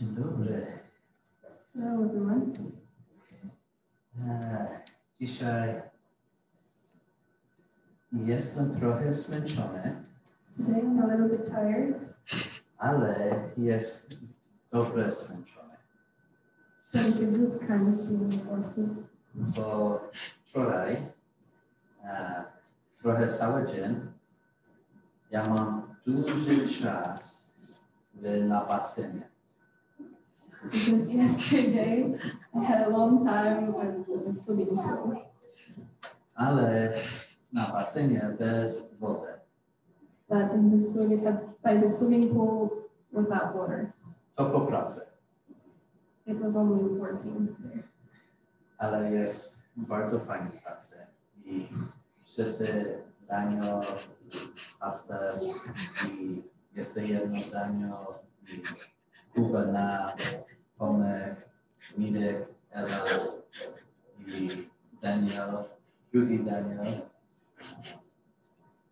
[0.00, 0.66] Dzień dobry.
[1.74, 2.46] Hello everyone.
[4.28, 4.68] E,
[5.20, 5.82] Dzisiaj
[8.12, 10.02] jestem trochę zmęczony,
[10.56, 11.96] Today I'm a little bit tired,
[12.78, 14.16] ale jest
[14.70, 15.76] dobre zmęczony,
[16.92, 18.80] but it's a good kind of feeling also.
[19.34, 20.00] bo
[20.44, 20.96] wczoraj
[22.04, 22.44] e,
[23.02, 24.12] trochę cały dzień
[25.30, 27.46] ja mam duży czas
[28.14, 29.37] w, na basenie.
[30.64, 32.18] Because yesterday
[32.54, 33.72] I had a long time
[34.26, 35.22] the swimming pool,
[36.36, 36.94] ale
[37.52, 39.32] na basenie bez wody.
[40.28, 42.70] but in the swimming uh, by the swimming pool
[43.12, 43.94] without water.
[44.36, 45.00] To po pracy,
[46.26, 47.84] It was only working there.
[48.78, 50.96] ale jest bardzo fajna praca
[51.44, 51.68] i
[52.24, 52.98] wszyscy
[53.28, 53.80] dają
[54.80, 55.18] pastę
[56.08, 56.42] i
[56.76, 57.90] jest jedno danie
[58.48, 58.62] i
[59.34, 60.14] Kuba na
[60.78, 61.36] Tomek,
[61.98, 63.04] Mirek, Ela
[64.26, 64.68] i
[65.02, 65.64] Daniel,
[66.12, 66.86] drugi Daniel.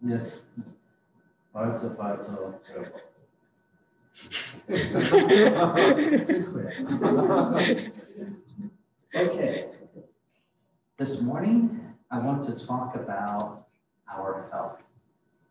[0.02, 0.50] Jest
[1.52, 2.32] bardzo, bardzo
[2.74, 3.06] robot.
[6.28, 6.72] Dziękuję.
[9.14, 9.64] Okay.
[10.96, 11.70] This morning,
[12.10, 13.64] I want to talk about
[14.18, 14.82] our health.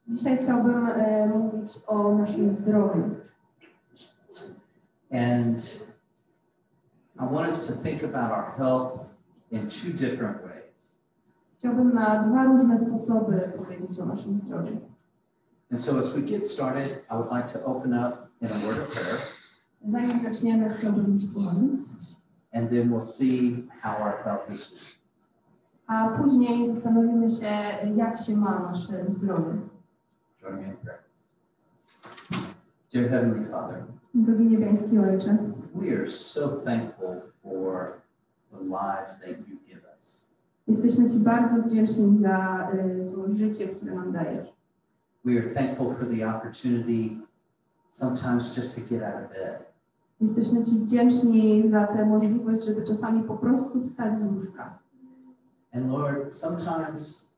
[0.08, 3.16] Dzisiaj chciałbym e, mówić o naszym zdrowiu.
[5.12, 5.86] And
[7.20, 9.00] I want us to think about our health
[9.52, 10.96] in two different ways.
[11.58, 14.78] Chciałbym na dwa różne sposoby powiedzieć o naszym zdrowiu.
[15.72, 18.78] And so as we get started, I would like to open up in a word
[18.78, 19.18] of prayer,
[19.88, 21.30] Zanim zaczniemy, chciałbym Ci
[22.54, 24.96] and then we'll see how our health is doing.
[25.88, 27.52] A później zastanowimy się,
[27.96, 29.54] jak się ma nasze zdrowie.
[30.42, 31.00] Join me in prayer.
[32.94, 35.38] Dear Heavenly Father, Drogi niebiański Ojcze,
[35.76, 38.02] we are so thankful for
[38.52, 40.26] the lives that you give us.
[40.68, 44.48] jesteśmy Ci bardzo wdzięczni za y, to życie, które nam dajesz.
[45.26, 47.18] We are thankful for the opportunity
[47.90, 49.66] sometimes just to get out of bed.
[50.22, 54.80] Jesteśmy Ci wdzięczni za tę możliwość, żeby czasami po prostu wstać z łóżka.
[55.74, 57.32] And Lord, sometimes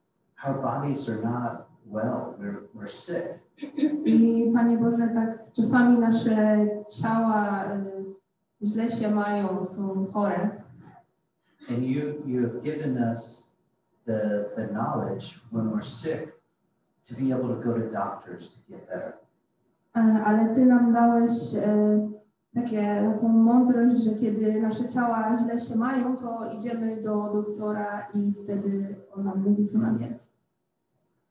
[0.46, 3.40] our bodies are not well, we're, we're sick.
[4.04, 8.08] I Panie Boże, tak czasami nasze ciała y,
[8.62, 10.62] źle się mają, są chore.
[11.70, 13.50] And you, you have given us
[14.06, 16.32] the, the knowledge when we're sick
[17.08, 19.12] to be able to go to doctors to get better.
[19.96, 22.10] E, Ale Ty nam dałeś e,
[22.54, 28.32] takie, taką mądrość, że kiedy nasze ciała źle się mają, to idziemy do doktora i
[28.44, 30.38] wtedy on nam mówi, co nam jest.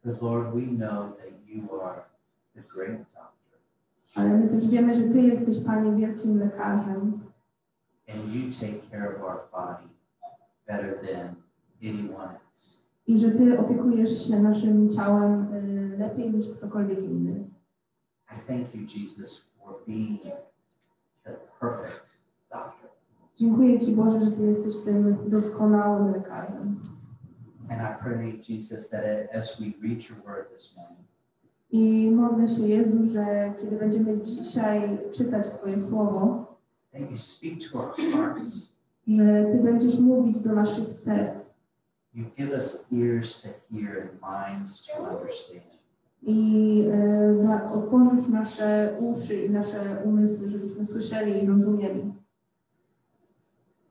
[0.06, 2.02] But Lord, we know that you are
[2.56, 3.00] the great
[4.18, 7.20] Ale my też wiemy, że Ty jesteś, Panie, wielkim lekarzem
[8.08, 9.88] and you take care of our body
[10.68, 11.36] better than
[11.84, 12.78] anyone else.
[13.08, 17.50] i że Ty opiekujesz się naszym ciałem e, lepiej niż ktokolwiek inny.
[18.32, 20.22] I thank you, Jesus, for being
[21.24, 22.18] the perfect
[22.52, 22.90] doctor.
[23.36, 26.80] Dziękuję Ci, Boże, że Ty jesteś tym doskonałym lekarzem.
[27.70, 29.04] And I pray, Jesus, that
[29.36, 31.07] as we read your word this morning,
[31.72, 36.46] I modlę się, Jezu, że kiedy będziemy dzisiaj czytać Twoje słowo,
[36.92, 38.76] that you speak to our hearts.
[39.08, 41.58] że Ty będziesz mówić do naszych serc
[42.14, 45.64] You give us ears to hear and minds to understand.
[46.22, 46.84] i
[47.48, 52.14] e, otworzysz nasze uszy i nasze umysły, żebyśmy słyszeli i rozumieli.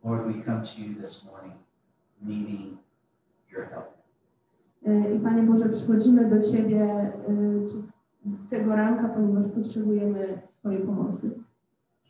[0.04, 1.54] Lord, we come to you this morning
[2.22, 2.78] needing
[3.53, 3.96] your help.
[4.87, 7.13] E, I Panie Boże, przychodzimy do Ciebie e,
[8.51, 11.31] tego ranka, ponieważ potrzebujemy Twojej pomocy.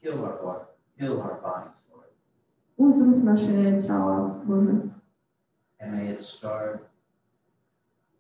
[0.03, 0.65] Heal our body,
[0.99, 2.11] heal our bodies, Lord.
[2.77, 4.73] Uzdrów nasze ciała, Boże.
[5.81, 6.81] And may it start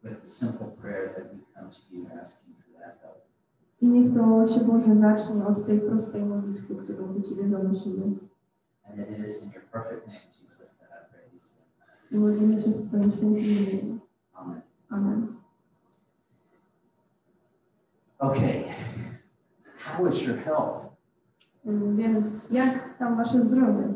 [0.02, 3.26] with the simple prayer that we come to you asking for that help.
[3.80, 8.02] I niech to się Boże zacznie od tej prostej modlitwy, którą do Ciebie zanosimy.
[8.90, 12.10] And it is in your perfect name, Jesus, that I pray these things.
[12.10, 14.05] I modlimy się w Twoim świętym imieniu.
[14.92, 15.36] Amen.
[18.20, 18.72] Okay.
[19.78, 20.86] How is your health?
[21.66, 23.94] Mm, Więc jak tam Wasze zdrowie?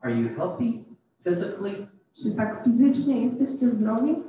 [0.00, 0.84] Are you healthy
[1.24, 4.22] physically, Czy tak fizycznie jesteście zdrowi?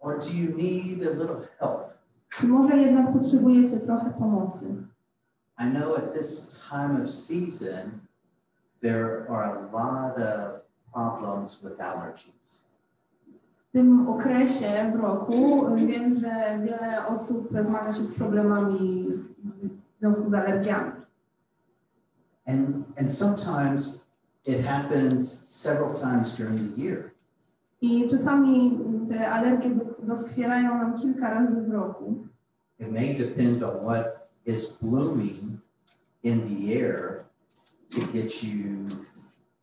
[0.00, 1.92] or do you need a little help?
[2.28, 4.66] Czy może jednak potrzebujecie trochę pomocy?
[5.58, 8.00] I know at this time of season,
[8.82, 10.60] there are a lot of
[10.92, 12.64] problems with allergies.
[13.70, 19.08] W tym okresie w roku wiem, że wiele osób zmaga się z problemami
[19.96, 20.92] w związku z alergiami.
[22.46, 24.10] And, and sometimes
[24.46, 27.10] it happens several times during the year.
[27.80, 28.78] I czasami
[29.08, 32.14] te alergie do- doskwierają nam kilka razy w roku.
[32.78, 35.60] It may depend on what is blooming
[36.22, 37.24] in the air
[37.90, 38.86] to get you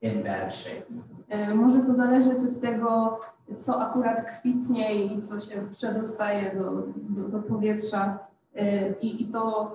[0.01, 0.86] in bad shape.
[1.29, 3.19] E, Może to zależeć od tego,
[3.57, 8.19] co akurat kwitnie i co się przedostaje do, do, do powietrza
[8.56, 9.71] e, i, i to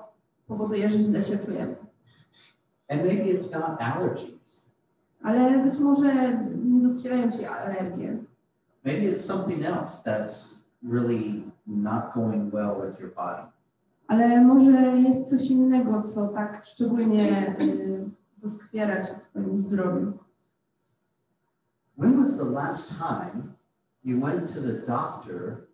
[0.46, 1.76] powoduje, że źle się czujemy.
[2.88, 4.72] And maybe it's not allergies.
[5.22, 6.14] Ale być może
[6.64, 8.16] nie doskwierają ci alergie.
[8.84, 13.42] Maybe it's something else that's really not going well with your body.
[14.08, 17.54] Ale może jest coś innego, co tak szczególnie e,
[18.42, 20.12] doskwiera ci w twoim zdrowiu.
[22.02, 23.54] When was the last time
[24.02, 25.68] you went to the doctor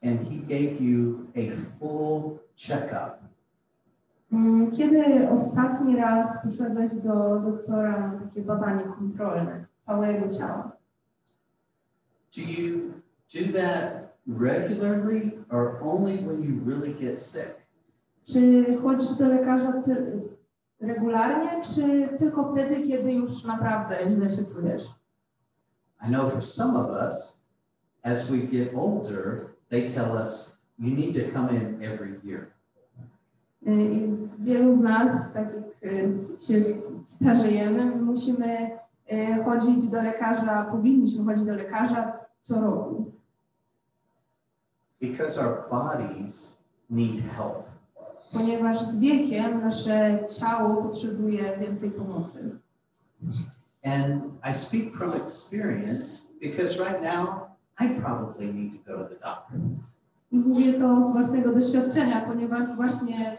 [0.00, 3.18] and he gave you a full checkup?
[4.32, 10.72] Mm, Kiedy ostatni raz poszedłeś do doktora na takie badanie kontrolne całego ciała?
[12.36, 12.92] Do you
[13.34, 17.54] do that regularly or only when you really get sick?
[18.24, 19.72] Czy chodzisz do lekarza
[20.80, 24.95] regularnie, czy tylko wtedy, kiedy już naprawdę źle się czujesz?
[26.06, 27.40] I know for some of us,
[28.04, 32.46] as we get older, they tell us you need to come in every year.
[33.66, 36.54] Y, I wielu z nas, tak jak y, się
[37.04, 38.70] starzejemy, my musimy
[39.12, 43.12] y, chodzić do lekarza, powinniśmy chodzić do lekarza co roku,
[45.00, 47.66] Because our bodies need help.
[48.32, 52.58] ponieważ z wiekiem nasze ciało potrzebuje więcej pomocy.
[53.86, 59.20] And I speak from experience because right now I probably need to go to the
[59.20, 59.58] doctor.
[60.32, 63.38] Mówię to z własnego doświadczenia, ponieważ właśnie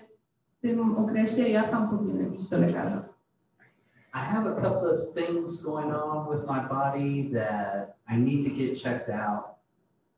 [0.58, 3.04] w tym okresie ja sam powinienem iść do lekarza.
[4.14, 8.56] I have a couple of things going on with my body that I need to
[8.56, 9.44] get checked out,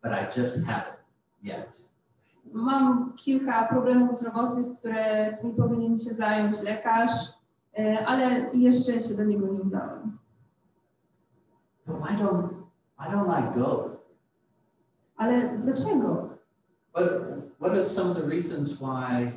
[0.03, 0.99] but I just haven't
[1.43, 1.89] yet.
[2.53, 7.11] Mam kilka problemów zdrowotnych, które powinien się zająć lekarz,
[7.79, 10.18] e, ale jeszcze się do niego nie udałem.
[11.89, 12.53] But why don't
[12.97, 13.97] why don't I go?
[15.17, 16.29] Ale dlaczego?
[16.93, 17.05] What
[17.59, 19.31] what are some of the reasons why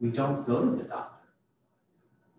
[0.00, 1.20] we don't go to the doctor?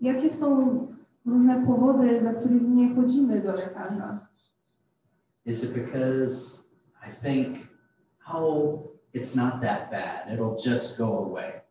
[0.02, 0.88] Jakie są
[1.26, 4.28] różne powody, dla których nie chodzimy do lekarza?
[5.46, 6.64] Is it because
[7.08, 7.58] I think,
[8.34, 8.80] oh,
[9.14, 10.34] it's not that bad.
[10.34, 11.62] It'll just go away.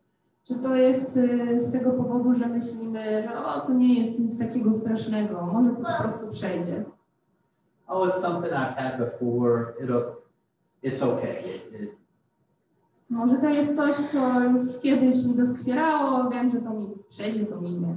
[0.43, 4.39] Czy to jest e, z tego powodu, że myślimy, że o, to nie jest nic
[4.39, 6.83] takiego strasznego, może to po prostu przejdzie?
[7.93, 9.75] Oh, it's something I've had before.
[9.83, 10.15] It'll
[10.83, 11.39] it's okay.
[11.45, 11.89] It, it,
[13.09, 17.61] Może to jest coś, co już kiedyś mi doskwierało, wiem, że to mi przejdzie, to
[17.61, 17.95] minie.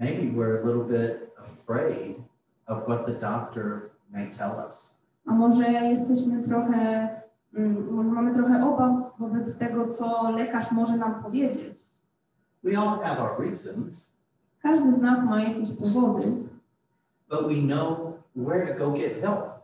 [0.00, 2.16] maybe we're a little bit afraid
[2.66, 4.98] of what the doctor may tell us.
[5.26, 7.08] A może jesteśmy trochę,
[7.54, 11.76] mm, może mamy trochę obaw wobec tego, co lekarz może nam powiedzieć.
[12.64, 14.18] We all have our reasons,
[14.62, 16.32] Każdy z nas ma jakieś powody,
[17.30, 19.58] but we know where to go get help.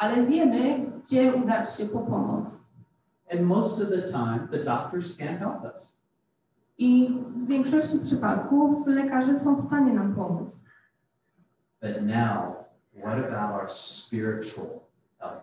[0.00, 2.66] ale wiemy, gdzie udać się po pomoc.
[3.32, 6.00] And most of the time, the doctors can't help us.
[6.78, 10.64] I w większości przypadków lekarze są w stanie nam pomóc.
[11.82, 12.54] But now,
[13.02, 14.66] what about our spiritual
[15.18, 15.42] health?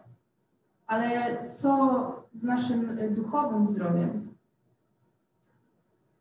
[0.88, 4.36] Ale co z naszym duchowym zdrowiem?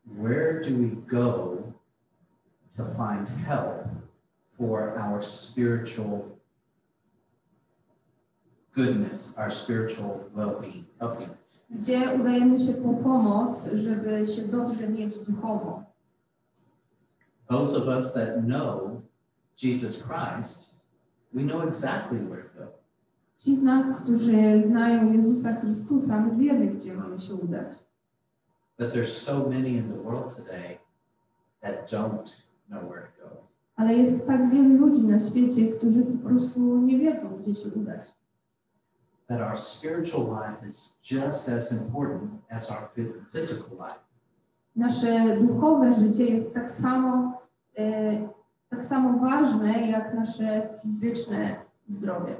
[0.05, 1.57] Where do we go
[2.77, 3.87] to find help
[4.57, 6.36] for our spiritual
[8.77, 11.65] goodness, our spiritual well being, healthiness?
[11.69, 15.83] Gdzie udajemy się po pomoc, żeby się dobrze mieć duchowo?
[17.49, 19.01] Those of us that know
[19.63, 20.75] Jesus Christ,
[21.33, 22.67] we know exactly where to go.
[23.37, 27.69] Ci z nas, którzy znają Jezusa Chrystusa, my wiemy, gdzie mamy się udać.
[28.79, 30.77] But there's so many in the world today
[31.61, 33.47] that don't know where to go.
[33.75, 38.16] Ale jest tak wielu ludzi na świecie, którzy po prostu nie wiedzą, gdzie się udać.
[39.29, 42.89] That our spiritual life is just as important as our
[43.33, 43.99] physical life.
[44.75, 47.41] Nasze duchowe życie jest tak samo,
[47.77, 48.29] e,
[48.69, 51.55] tak samo ważne, jak nasze fizyczne
[51.87, 52.35] zdrowie.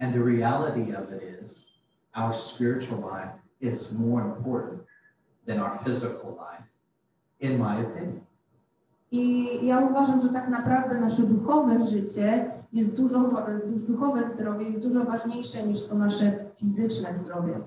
[0.00, 1.78] And the reality of it is,
[2.14, 4.82] our spiritual life is more important
[5.46, 6.64] than our physical life,
[7.40, 8.20] in my opinion.
[9.16, 13.32] I ja uważam, że tak naprawdę nasze duchowe życie jest dużo,
[13.88, 17.60] duchowe zdrowie jest dużo ważniejsze niż to nasze fizyczne zdrowie.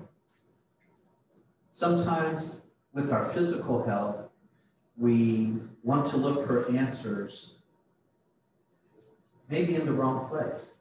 [1.70, 4.28] Sometimes with our physical health,
[4.96, 5.10] we
[5.84, 7.60] want to look for answers
[9.50, 10.74] maybe in the wrong place.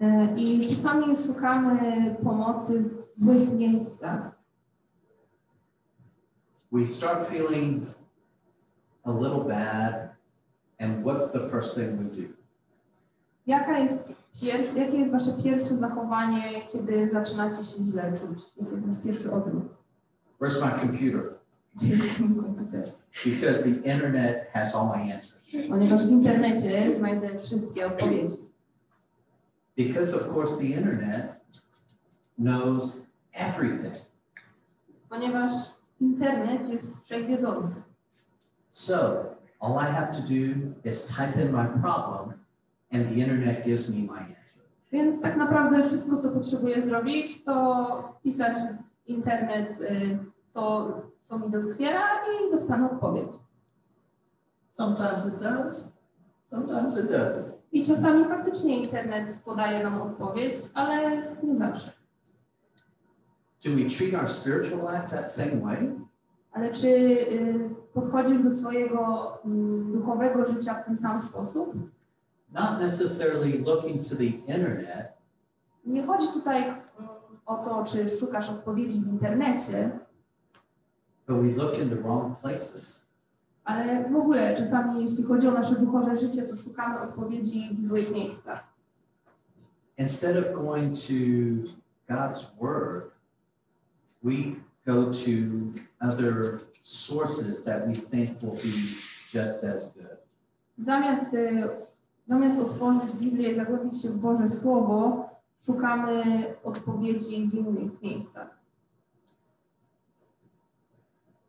[0.00, 4.30] E, I czasami szukamy pomocy w złych miejscach.
[6.72, 7.86] We start feeling
[9.04, 10.08] a little bad,
[10.80, 12.28] and what's the first thing we do?
[13.46, 14.76] Jaka jest pier...
[14.76, 16.42] Jakie jest Wasze pierwsze zachowanie,
[16.72, 18.38] kiedy zaczynacie się źle czuć?
[18.56, 19.64] Jaki jest Wasz pierwszy odruch?
[20.40, 21.34] Where's my computer?
[21.74, 22.84] Gdzie jest mój komputer?
[23.24, 25.34] Because the internet has all my answers.
[25.68, 28.36] Ponieważ w internecie znajdę wszystkie odpowiedzi.
[29.76, 31.40] Because, of course, the internet
[32.38, 33.94] knows everything.
[35.08, 35.52] Ponieważ
[36.00, 37.82] internet jest wszechwiedzący.
[38.74, 42.34] So, all I have to do is type in my problem,
[42.90, 44.62] and the internet gives me my answer.
[44.92, 50.18] Więc tak naprawdę wszystko, co potrzebuję zrobić, to wpisać w internet y,
[50.52, 53.30] to, co mi doskwiera i dostanę odpowiedź.
[54.72, 55.92] Sometimes it does,
[56.44, 57.52] sometimes it doesn't.
[57.72, 61.92] I czasami faktycznie internet podaje nam odpowiedź, ale nie zawsze.
[63.64, 66.00] Do we treat our spiritual life that same way?
[66.52, 71.74] Ale czy y, podchodzisz do swojego mm, duchowego życia w ten sam sposób?
[72.52, 75.12] Not necessarily looking to the internet,
[75.84, 76.78] Nie chodzi tutaj mm,
[77.46, 79.98] o to, czy szukasz odpowiedzi w internecie,
[81.26, 83.04] but we look in the wrong places.
[83.64, 88.10] ale w ogóle czasami, jeśli chodzi o nasze duchowe życie, to szukamy odpowiedzi w złych
[88.10, 88.64] miejscach.
[89.98, 91.12] Instead of going to
[92.08, 93.10] God's word,
[94.22, 94.32] we
[94.86, 98.72] go to other sources that we think will be
[99.28, 100.18] just as good.
[100.78, 101.36] Zamiast,
[102.26, 105.28] zamiast otworzyć Biblię i zagłębić się w Boże Słowo,
[105.66, 108.48] szukamy odpowiedzi w innych miejscach.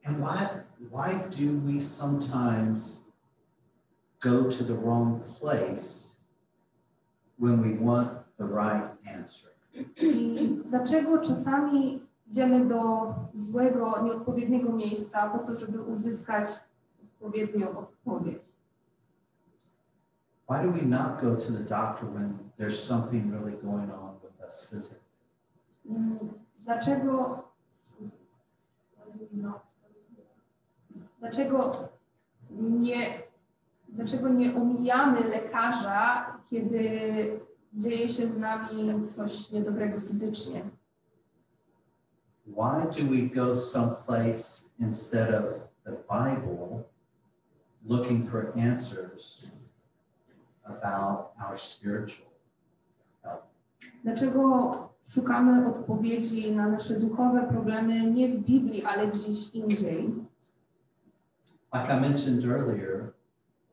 [0.06, 0.48] And why,
[0.92, 3.06] why do we sometimes
[4.20, 6.18] go to the wrong place
[7.40, 9.50] when we want the right answer?
[9.98, 16.50] I dlaczego czasami idziemy do złego, nieodpowiedniego miejsca po to, żeby uzyskać
[17.04, 18.56] odpowiednią odpowiedź?
[20.50, 24.42] Why do we not go to the doctor when there's something really going on with
[24.46, 25.06] us physically?
[25.90, 26.20] Mm,
[26.64, 27.44] Dlaczego
[31.20, 31.90] Dlaczego
[32.52, 32.98] nie,
[33.90, 36.90] dlaczego nie omijamy lekarza, kiedy
[37.74, 40.62] dzieje się z nami coś niedobrego fizycznie?
[42.56, 46.88] Why do we go someplace instead of the Bible
[47.86, 49.46] looking for answers
[50.66, 52.32] about our spiritual
[53.24, 53.44] health?
[54.04, 54.72] Dlaczego
[55.08, 60.14] szukamy odpowiedzi na nasze duchowe problemy nie w Biblii, ale gdzieś indziej?
[61.74, 63.14] Like I mentioned earlier,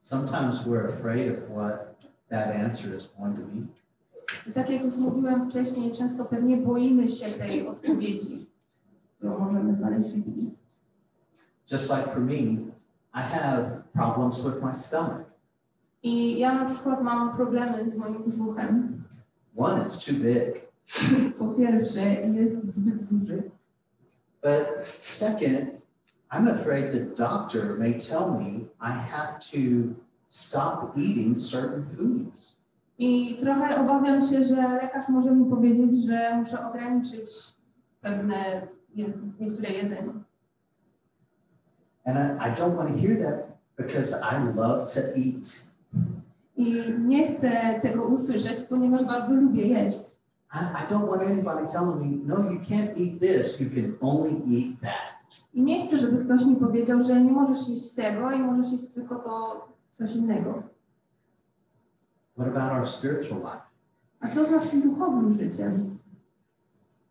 [0.00, 1.94] sometimes we're afraid of what
[2.28, 3.66] that answer is going to be.
[4.50, 8.41] I tak jak już mówiłem wcześniej, często pewnie boimy się tej odpowiedzi,
[9.22, 10.58] którą możemy znaleźć w Biblii.
[11.72, 12.34] Just like for me,
[13.14, 15.24] I have problems with my stomach.
[16.02, 19.02] I ja na przykład mam problemy z moim brzuchem.
[19.56, 20.72] One, it's too big.
[21.38, 23.42] Po pierwsze, jest zbyt duży.
[24.42, 25.70] But second,
[26.32, 28.50] I'm afraid the doctor may tell me
[28.80, 29.94] I have to
[30.28, 32.56] stop eating certain foods.
[32.98, 37.30] I trochę obawiam się, że lekarz może mi powiedzieć, że muszę ograniczyć
[38.00, 38.66] pewne,
[39.40, 40.12] niektóre jedzenie.
[42.04, 45.72] And I, I don't want to hear that because I love to eat.
[46.56, 50.02] I nie chcę tego usłyszeć, ponieważ bardzo lubię jeść.
[50.54, 54.30] I, I don't want anybody telling me, no, you can't eat this, you can only
[54.30, 55.22] eat that.
[55.54, 58.88] I nie chcę, żeby ktoś mi powiedział, że nie możesz jeść tego i możesz jeść
[58.88, 60.62] tylko to coś innego.
[62.36, 63.62] What about our spiritual life?
[64.20, 65.98] A co z naszym duchowym życiem?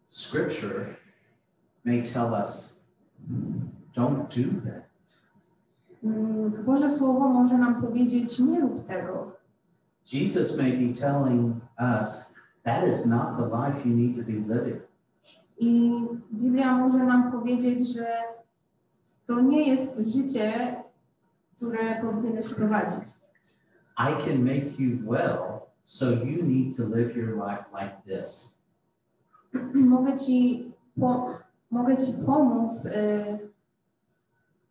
[0.06, 0.86] Scripture
[1.84, 2.84] may tell us,
[3.94, 4.92] don't do that.
[6.04, 9.32] Mm, Boże Słowo może nam powiedzieć, nie rób tego.
[10.14, 12.34] Jesus may be telling us,
[12.64, 14.82] that is not the life you need to be living.
[15.60, 15.92] I
[16.34, 18.08] Biblia może nam powiedzieć, że
[19.28, 20.76] to nie jest życie,
[21.56, 23.10] które powinieneś prowadzić.
[23.98, 28.62] I can make you well, so you need to live your life like this.
[29.74, 31.34] mogę ci, po,
[31.72, 33.50] mogę ci pomóc y,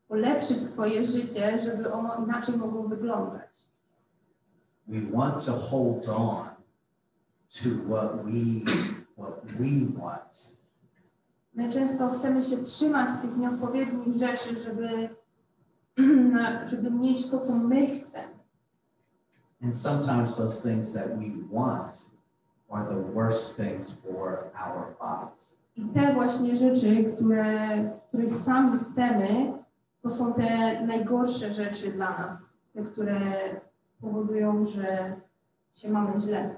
[0.09, 3.71] ulepszyć Twoje życie, żeby ono inaczej mogło wyglądać.
[4.89, 6.47] We want to hold on
[7.49, 8.65] to what we
[9.17, 10.61] what we want.
[11.55, 15.09] My często chcemy się trzymać tych nieodpowiednich rzeczy, żeby
[16.71, 18.41] żeby mieć to, co my chcemy.
[19.63, 22.11] And sometimes those things that we want
[22.71, 25.57] are the worst things for our bodies.
[25.81, 29.53] I te właśnie rzeczy, które, których sami chcemy,
[30.03, 32.53] to są te najgorsze rzeczy dla nas.
[32.73, 33.21] Te, które
[34.01, 35.17] powodują, że
[35.73, 36.55] się mamy źle.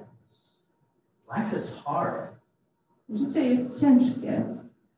[1.36, 2.32] Life is hard
[3.08, 4.44] Życie jest ciężkie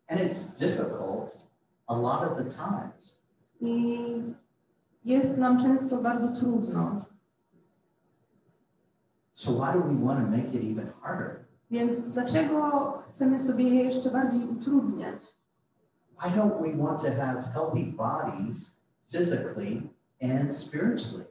[0.09, 1.51] and it's difficult
[1.87, 3.25] a lot of the times.
[3.61, 3.99] i
[5.05, 7.01] jest nam często bardzo trudno.
[9.33, 11.44] So why do we want to make it even harder?
[11.71, 15.25] Więc dlaczego chcemy sobie je jeszcze bardziej utrudniać?
[16.21, 19.83] Why don't we want to have healthy bodies physically
[20.23, 21.25] and spiritually?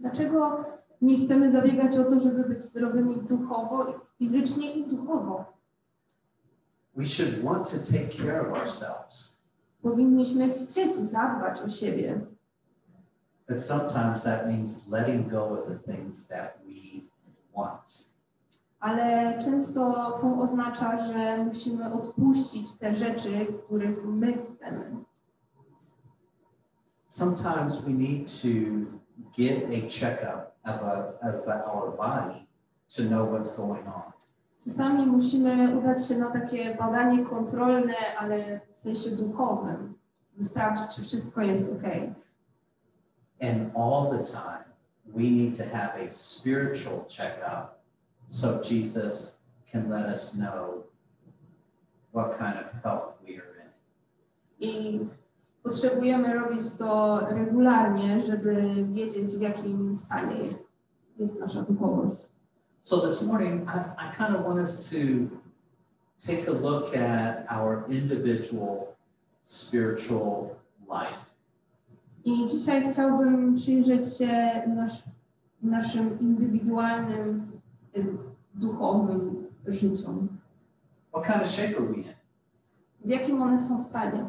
[0.00, 0.64] Dlaczego
[1.02, 5.52] nie chcemy zabiegać o to, żeby być zdrowymi duchowo, fizycznie i duchowo?
[6.96, 9.32] We should want to take care of ourselves,
[9.82, 12.20] Powinniśmy chcieć zadbać o siebie,
[13.48, 17.00] but sometimes that means letting go of the things that we
[17.56, 18.11] want.
[18.82, 24.96] Ale często to oznacza, że musimy odpuścić te rzeczy, których my chcemy.
[27.06, 28.48] Sometimes we need to
[29.38, 32.46] get a checkup of, a, of our body
[32.96, 34.12] to know what's going on.
[34.64, 39.94] Czasami musimy udać się na takie badanie kontrolne, ale w sensie duchowym,
[40.36, 41.82] by sprawdzić, czy wszystko jest ok.
[43.42, 44.64] And all the time,
[45.06, 47.81] we need to have a spiritual checkup
[48.32, 50.84] so Jesus can let us know
[52.12, 53.68] what kind of health we are in.
[54.68, 55.00] I
[55.62, 60.68] potrzebujemy robić to regularnie, żeby wiedzieć, w jakim stanie jest,
[61.18, 62.22] jest nasza duchowość.
[62.80, 64.96] So this morning, I, I kind of want us to
[66.26, 68.86] take a look at our individual
[69.42, 70.48] spiritual
[70.88, 71.32] life.
[72.24, 75.02] I dzisiaj chciałbym przyjrzeć się nasz,
[75.62, 77.52] naszym indywidualnym,
[78.54, 80.28] duchowym życiom.
[81.12, 82.14] What kind of shape are we in?
[83.04, 84.24] W jakim one są stanie?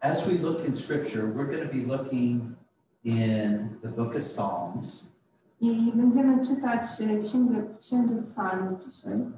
[0.00, 2.56] As we look in scripture, we're going to be looking
[3.04, 5.12] in the book of Psalms,
[5.60, 9.12] I będziemy czytać y, księgę, w Księdze Psalmów dzisiaj.
[9.12, 9.32] and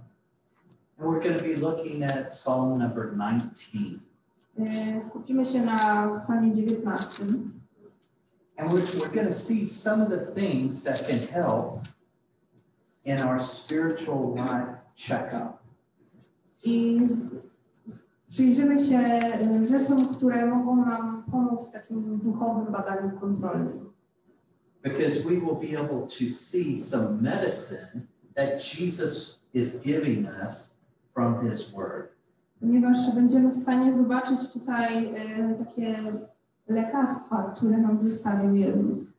[0.99, 3.79] we're going to be looking at Psalm number 19.
[4.59, 7.25] Y, Skupimy się na Psalmie 19.
[8.57, 11.85] And we're, we're going to see some of the things that can help
[13.05, 15.59] in our spiritual life checkup.
[16.65, 17.01] I
[18.29, 19.21] przyjrzymy się
[19.69, 23.91] rzeczom, które mogą nam pomóc w takim duchowym badaniu kontrolnym.
[24.83, 30.79] Because we will be able to see some medicine that Jesus is giving us
[31.15, 32.09] from his word.
[32.61, 35.97] Ponieważ będziemy w stanie zobaczyć tutaj y, takie
[36.69, 39.13] lekarstwa, które nam zostawił Jezus.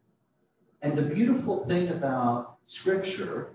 [0.82, 3.46] And the beautiful thing about scripture,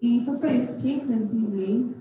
[0.00, 1.94] I to, co jest piękne w Biblii,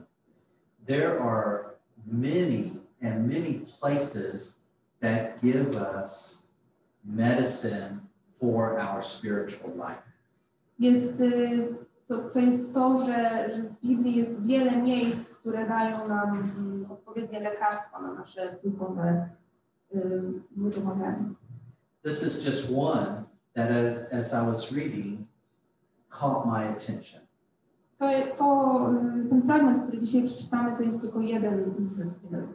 [0.87, 1.59] there are
[2.07, 2.63] many
[3.01, 4.65] and many places
[5.01, 6.43] that give us
[7.05, 7.99] medicine
[8.33, 10.09] for our spiritual life.
[10.79, 11.75] jest, y,
[12.07, 16.91] to, to jest to, że, że w Biblii jest wiele miejsc, które dają nam mm,
[16.91, 19.29] odpowiednie lekarstwa na nasze duchowe.
[22.03, 23.25] This is just one
[23.55, 25.27] that, as, as I was reading,
[26.09, 27.21] caught my attention.
[27.99, 28.05] To,
[28.37, 32.47] to, mm, ten fragment, który dzisiaj przeczytamy, to jest tylko jeden z wielu.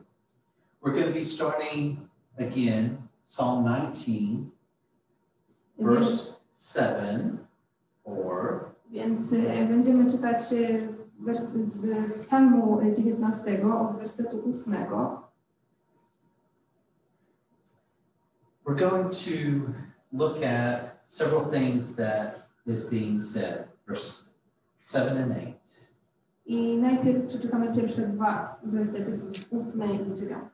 [0.83, 1.99] We're going to be starting
[2.39, 4.11] again, Psalm 19,
[5.79, 5.95] mhm.
[5.95, 7.39] verse 7,
[8.05, 9.31] or więc
[9.69, 11.43] będziemy czytać z, wers,
[12.13, 14.75] z psalmu 19 od wersetu 8.
[18.65, 19.75] We're going to
[20.13, 24.31] look at several things that is being said, verse
[24.81, 25.55] 7 and 8.
[26.47, 30.51] I najpierw przeczytamy pierwsze dwa wersety z 8 i 9.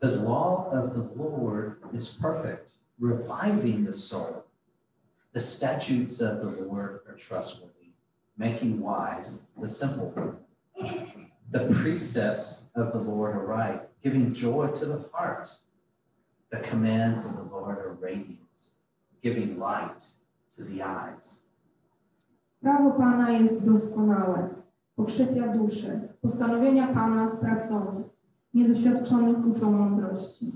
[0.00, 4.42] The law of the Lord is perfect, reviving the soul.
[5.32, 7.92] The statutes of the Lord are trustworthy,
[8.36, 10.12] making wise the simple.
[11.52, 15.48] The precepts of the Lord are right, giving joy to the heart.
[16.52, 18.38] The commands of the Lord are radiant,
[19.22, 20.04] giving light
[20.54, 21.48] to the eyes.
[22.62, 24.48] Prawo Pana jest doskonałe,
[24.96, 26.00] pokrzepia duszę.
[26.20, 28.02] Postanowienia Pana sprawdzone,
[28.54, 30.52] niedoświadczonych uczą mądrości.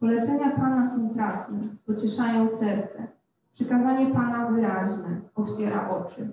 [0.00, 3.06] Polecenia Pana są trafne, pocieszają serce.
[3.52, 6.28] Przykazanie Pana wyraźne, otwiera oczy.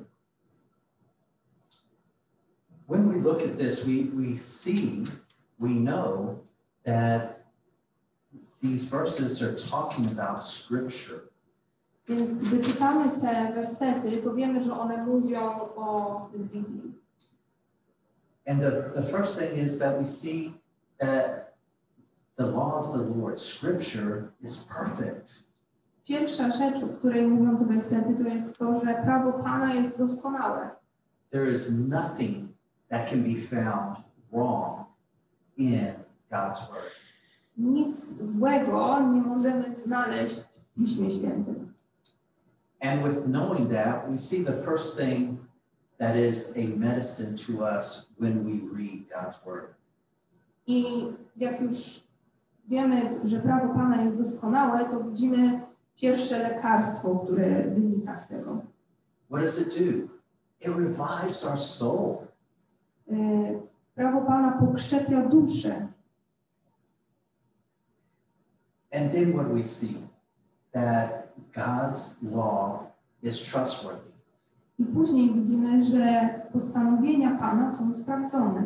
[2.88, 5.04] When we look at this, we, we see,
[5.60, 6.40] we know
[6.84, 7.41] that
[8.62, 11.22] these verses are talking about scripture.
[12.08, 15.42] Więc gdy czytamy te wersety, to wiemy, że one mówią
[15.76, 16.94] o Biblii.
[18.48, 20.54] And the, the first thing is that we see
[21.00, 21.54] that
[22.36, 25.52] the law of the Lord, scripture, is perfect.
[26.04, 30.70] Pierwsza rzecz, o której mówią te wersety, to jest to, że prawo Pana jest doskonałe.
[31.32, 32.50] There is nothing
[32.90, 33.98] that can be found
[34.32, 34.86] wrong
[35.58, 35.94] in
[36.32, 37.01] God's word.
[37.62, 41.74] Nic złego nie możemy znaleźć w Piśmie Świętym.
[42.82, 45.40] And with knowing that, we see the first thing
[45.98, 49.74] that is a medicine to us when we read God's word.
[50.68, 50.86] I
[51.38, 52.04] jak już
[52.68, 55.62] wiemy, że prawo Pana jest doskonałe, to widzimy
[55.96, 58.62] pierwsze lekarstwo, które wynika z tego.
[59.30, 60.08] What does it do?
[60.62, 62.18] It revives our soul.
[63.12, 63.16] E,
[63.96, 65.88] Prawo Pana pokrzepia duszę.
[68.92, 69.98] And then what we see?
[70.74, 72.92] That God's law
[73.24, 74.12] is trustworthy.
[74.80, 78.66] I później widzimy, że postanowienia Pana są sprawdzone.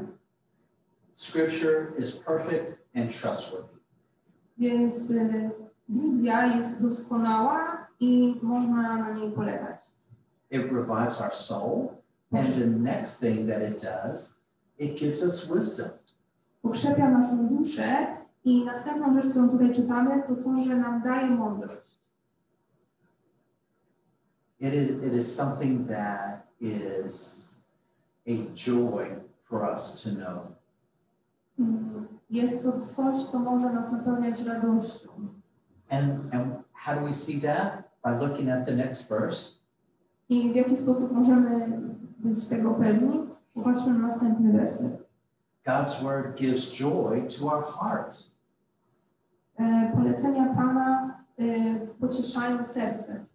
[1.14, 3.80] Scripture is perfect and trustworthy.
[4.58, 5.50] Więc e,
[5.90, 9.80] Biblia jest doskonała i można na niej polegać.
[10.52, 11.90] It revives our soul.
[12.32, 14.42] And the next thing that it does,
[14.78, 15.90] it gives us wisdom.
[16.62, 18.14] Pokrzepia naszą duszę
[18.45, 21.99] i następną rzecz, którą tutaj czytamy, to to, że nam daje mądrość.
[24.60, 27.43] It is, it is something that is
[28.27, 29.05] a joy
[29.41, 30.55] for us to know.
[32.29, 35.10] Jest to coś, co może nas napełniać radością.
[35.89, 37.84] And, and how do we see that?
[38.03, 39.51] By looking at the next verse.
[40.29, 41.79] I w jaki sposób możemy
[42.17, 43.27] być tego pewni?
[43.53, 45.05] Popatrzmy na następny werset.
[45.65, 48.35] God's word gives joy to our hearts.
[49.60, 51.44] E, Polecenia Pana e,
[52.00, 53.26] pocieszają serce.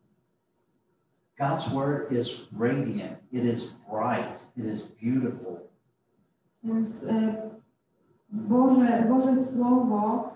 [1.38, 5.58] God's word is radiant, it is bright, it is beautiful.
[6.64, 7.50] Więc e,
[8.28, 10.30] Boże, Boże Słowo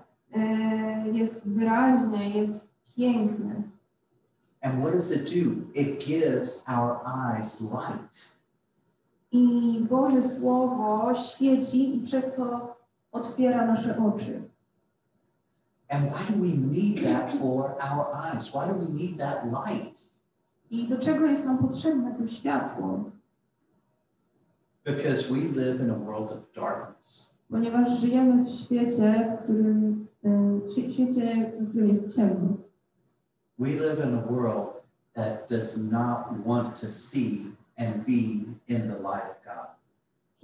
[1.12, 3.62] jest wyraźne, jest piękne.
[4.62, 5.70] And what does it do?
[5.74, 8.38] It gives our eyes light.
[9.32, 12.76] I Boże Słowo świeci i przez to
[13.12, 14.42] otwiera nasze oczy.
[15.94, 18.52] And why do we need that for our eyes?
[18.54, 20.10] Why do we need that light?
[20.70, 23.10] I do czego jest nam potrzebne to światło?
[24.84, 27.34] Because we live in a world of darkness.
[27.50, 30.06] Ponieważ żyjemy w świecie, w którym,
[30.76, 32.56] świe- świecie, w którym jest ciemno.
[33.58, 34.82] We live in a world
[35.14, 39.33] that does not want to see and be in the light.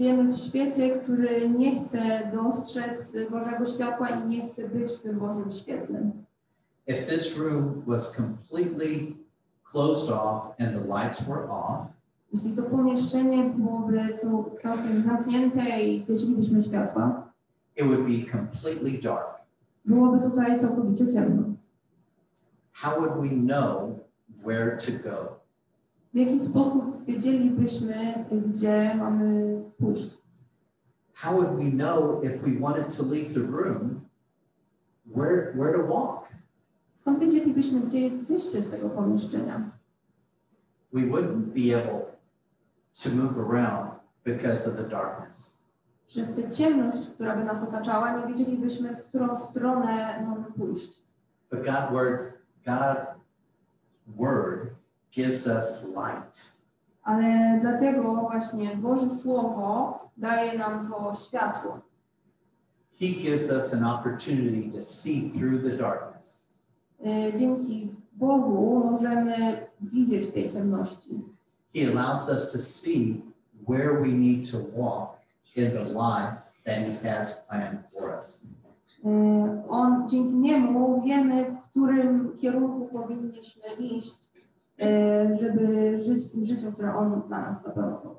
[0.01, 5.19] Żyjemy w świecie, który nie chce dostrzec Bożego światła i nie chce być w tym
[5.19, 6.11] Bożym świetle.
[6.87, 8.89] If this room was completely
[9.73, 11.87] closed off and the lights were off,
[12.33, 17.33] Jeśli to pomieszczenie byłoby cał- całkiem zamknięte i zgasilibyśmy światła,
[17.77, 19.27] it would be completely dark.
[19.85, 21.43] byłoby tutaj całkowicie ciemno.
[22.73, 23.91] How would we know
[24.47, 25.40] where to go?
[26.15, 30.19] W jaki sposób wiedzielibyśmy, gdzie mamy pójść?
[31.15, 34.01] How would we know if we wanted to leave the room,
[35.07, 36.29] where, where to walk?
[36.95, 39.71] Skąd wiedzielibyśmy, gdzie jest wyjście z tego pomieszczenia?
[40.93, 42.01] We wouldn't be able
[43.03, 43.91] to move around
[44.25, 45.61] because of the darkness.
[46.07, 51.03] Przez tę ciemność, która by nas otaczała, nie wiedzielibyśmy, w którą stronę mamy pójść.
[51.51, 52.33] But God words,
[52.67, 52.99] God
[54.07, 54.60] word
[55.13, 56.61] gives us light.
[57.03, 61.81] Ale dlatego właśnie Boże Słowo daje nam to światło.
[63.01, 66.47] He gives us an opportunity to see through the darkness.
[67.37, 71.25] Dzięki Bogu możemy widzieć w tej ciemności.
[71.75, 73.23] He allows us to see
[73.69, 75.17] where we need to walk
[75.57, 78.47] in the life that He has planned for us.
[79.69, 84.30] On, dzięki niemu wiemy, w którym kierunku powinniśmy iść,
[85.41, 88.17] żeby żyć tym życiem, które On dla nas zaplanował.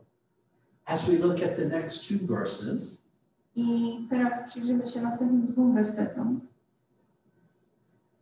[0.86, 3.08] As we look at the next two verses,
[3.56, 6.41] I teraz przyjrzymy się następnym dwóm wersetom.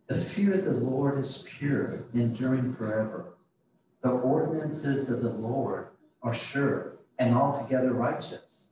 [0.09, 3.33] the fear of the Lord is pure, enduring forever.
[4.01, 5.89] The ordinances of the Lord
[6.23, 8.71] are sure and altogether righteous.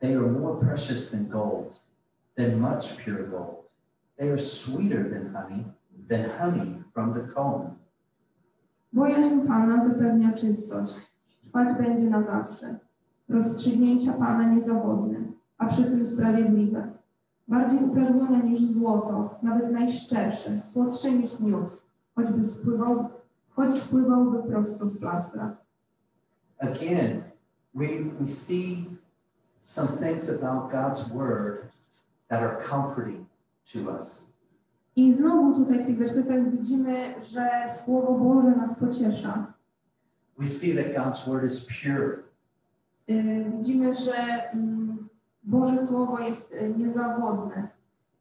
[0.00, 1.74] They are more precious than gold,
[2.36, 3.70] than much pure gold.
[4.18, 5.64] They are sweeter than honey,
[6.06, 7.78] than honey from the comb.
[8.92, 10.94] Bojaźń Pana zapewnia czystość,
[11.44, 12.78] trwać będzie na zawsze.
[13.28, 15.18] Rozstrzygnięcia Pana niezawodne,
[15.58, 16.92] a przy tym sprawiedliwe.
[17.48, 21.82] bardziej uprażnione niż złoto, nawet najszczersze, słodsze niż miód,
[22.14, 23.08] choćby spływał,
[23.50, 25.56] choć spływałby prosto z plastra.
[26.58, 27.22] Again,
[27.74, 27.86] we,
[28.20, 28.86] we see
[29.60, 31.58] some things about God's word
[32.28, 33.26] that are comforting
[33.72, 34.31] to us.
[34.96, 37.50] I znowu tutaj w tych wersetach widzimy, że
[37.84, 39.52] Słowo Boże nas pociesza.
[40.38, 42.18] We see that God's word is pure.
[43.10, 44.14] Y, Widzimy, że
[44.54, 45.08] mm,
[45.42, 47.68] Boże Słowo jest y, niezawodne.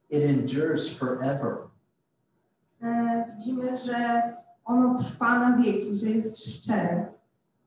[0.10, 1.58] It endures forever.
[2.82, 4.22] E, Widzimy, że
[4.66, 7.08] ono trwa na wieki, że jest szczere.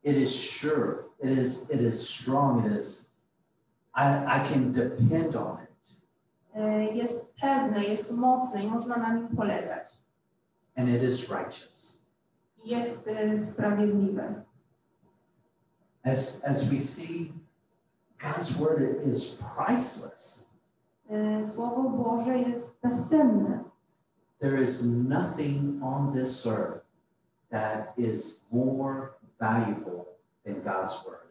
[0.05, 0.95] It is sure.
[1.23, 2.67] It is, it is strong.
[2.67, 3.15] It is,
[3.97, 5.64] I, I can depend on it.
[6.93, 9.99] Jest pewne, jest mocne i można na nim polegać.
[10.77, 12.05] And it is righteous.
[12.65, 14.43] Jest sprawiedliwe.
[16.05, 17.33] As, as we see,
[18.19, 20.51] God's word is priceless.
[21.45, 23.65] Słowo Boże jest bezcenne.
[24.41, 26.85] There is nothing on this earth
[27.51, 30.05] that is more valuable
[30.45, 31.24] than God's word.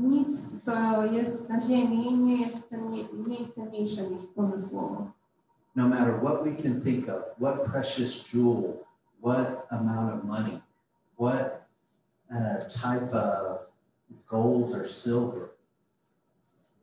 [0.00, 5.10] Nic, co jest na ziemi, nie jest, cennie, nie jest cenniejsze niż Boże Słowo.
[5.76, 8.72] No matter what we can think of, what precious jewel,
[9.22, 10.60] what amount of money,
[11.18, 11.66] what
[12.30, 13.66] uh, type of
[14.28, 15.50] gold or silver,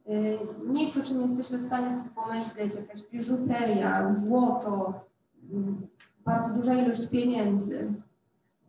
[0.10, 4.94] Y, Nic, o czym jesteśmy w stanie sobie pomyśleć, jakaś biżuteria, złoto,
[5.54, 5.88] mm,
[6.26, 7.94] bardzo duża ilość pieniędzy.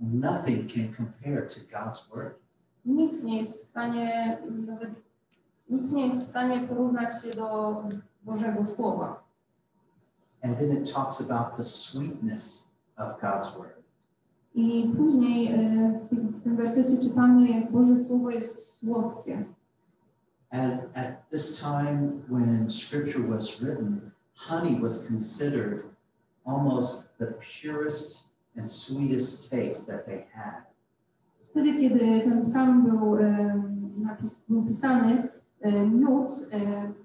[0.01, 2.35] nothing can compare to God's word.
[2.85, 4.91] Nic nie jest w stanie, nawet
[5.69, 7.83] nic nie jest w stanie porównać się do
[8.23, 9.23] Bożego Słowa.
[10.43, 13.79] And then it talks about the sweetness of God's word.
[14.55, 19.45] I później y, w tym, w tym wersecie czytamy, jak Boże Słowo jest słodkie.
[20.51, 25.83] And at this time when scripture was written, honey was considered
[26.45, 30.68] almost the purest and sweetest taste that they had.
[31.51, 33.17] Wtedy, kiedy ten psalm był,
[33.99, 35.29] napis, był pisany,
[35.93, 36.33] miód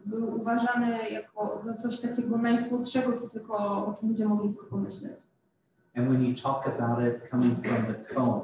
[0.06, 5.20] był uważany jako za coś takiego najsłodszego, co tylko, o czym ludzie mogli tylko pomyśleć.
[5.96, 8.44] And when you talk about it coming from the comb,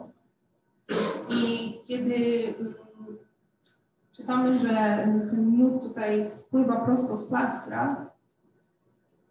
[1.29, 2.53] I kiedy
[4.11, 4.69] czytamy, że
[5.29, 8.11] ten miód tutaj spływa prosto z plastra,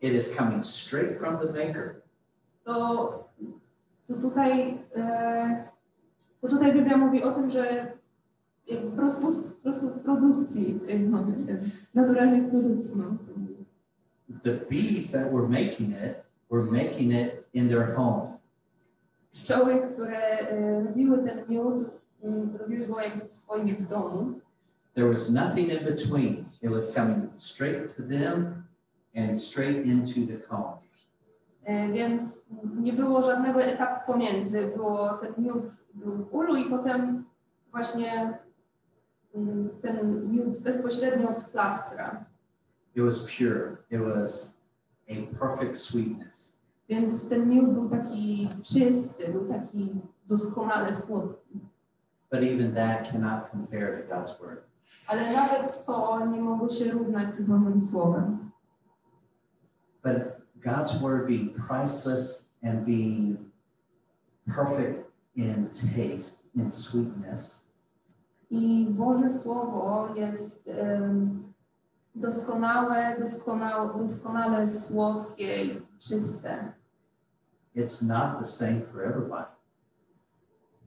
[0.01, 1.95] it is coming straight from the maker.
[2.65, 3.29] to,
[4.07, 5.65] to tutaj e,
[6.41, 7.93] to tutaj Biblia mówi o tym, że
[8.97, 9.29] prosto
[9.63, 10.81] prosto z produkcji,
[11.95, 12.97] naturalnej produkcji.
[12.97, 13.17] No.
[14.43, 18.39] The bees that were making it were making it in their home.
[19.33, 21.91] Pszczoły, które e, robiły ten miód,
[22.23, 24.41] m, robiły go jakby w swoim domu.
[24.95, 26.45] There was nothing in between.
[26.63, 28.65] It was coming straight to them
[29.17, 30.88] and straight into the comb.
[31.69, 32.47] E, Więc
[32.83, 34.73] nie było żadnego etapu pomiędzy.
[34.77, 37.25] Było ten miód był w ulu i potem
[37.71, 38.39] właśnie
[39.35, 42.25] mm, ten miód bezpośrednio z plastra.
[42.95, 43.73] It was pure.
[43.91, 44.61] It was
[45.11, 46.59] a perfect sweetness.
[46.89, 51.61] Więc ten miód był taki czysty, był taki doskonale słodki.
[52.31, 54.61] But even that cannot compare to God's word.
[55.07, 58.51] Ale nawet to nie mogło się równać z Bożym Słowem.
[60.05, 63.39] But God's word being priceless and being
[64.47, 65.05] perfect
[65.37, 67.65] in taste, in sweetness,
[68.51, 71.53] I Boże Słowo jest em,
[72.15, 76.73] doskonałe, doskonałe, doskonale słodkie i czyste,
[77.77, 79.47] it's not the same for everybody.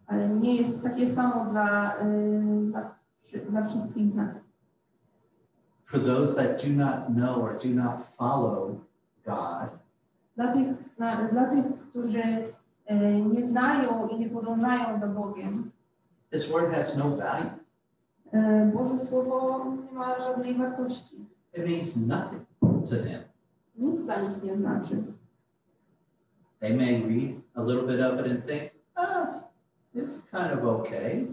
[0.07, 2.95] ale nie jest takie samo dla, em, dla,
[3.49, 4.35] dla wszystkich z nas.
[5.85, 8.81] For those that do not know or do not follow
[9.25, 9.69] God,
[10.35, 10.67] Dla tych,
[11.31, 12.21] dla tych którzy
[12.85, 15.71] e, nie znają i nie podążają za Bogiem,
[16.33, 17.49] His word has no value.
[18.31, 21.25] e, Boże Słowo nie ma żadnej wartości.
[21.53, 22.41] It means nothing
[22.89, 23.21] to them.
[23.75, 25.03] Nic dla nich nie znaczy.
[26.59, 29.27] They may read a little bit of it and think, ah,
[29.95, 31.27] it's kind of okay.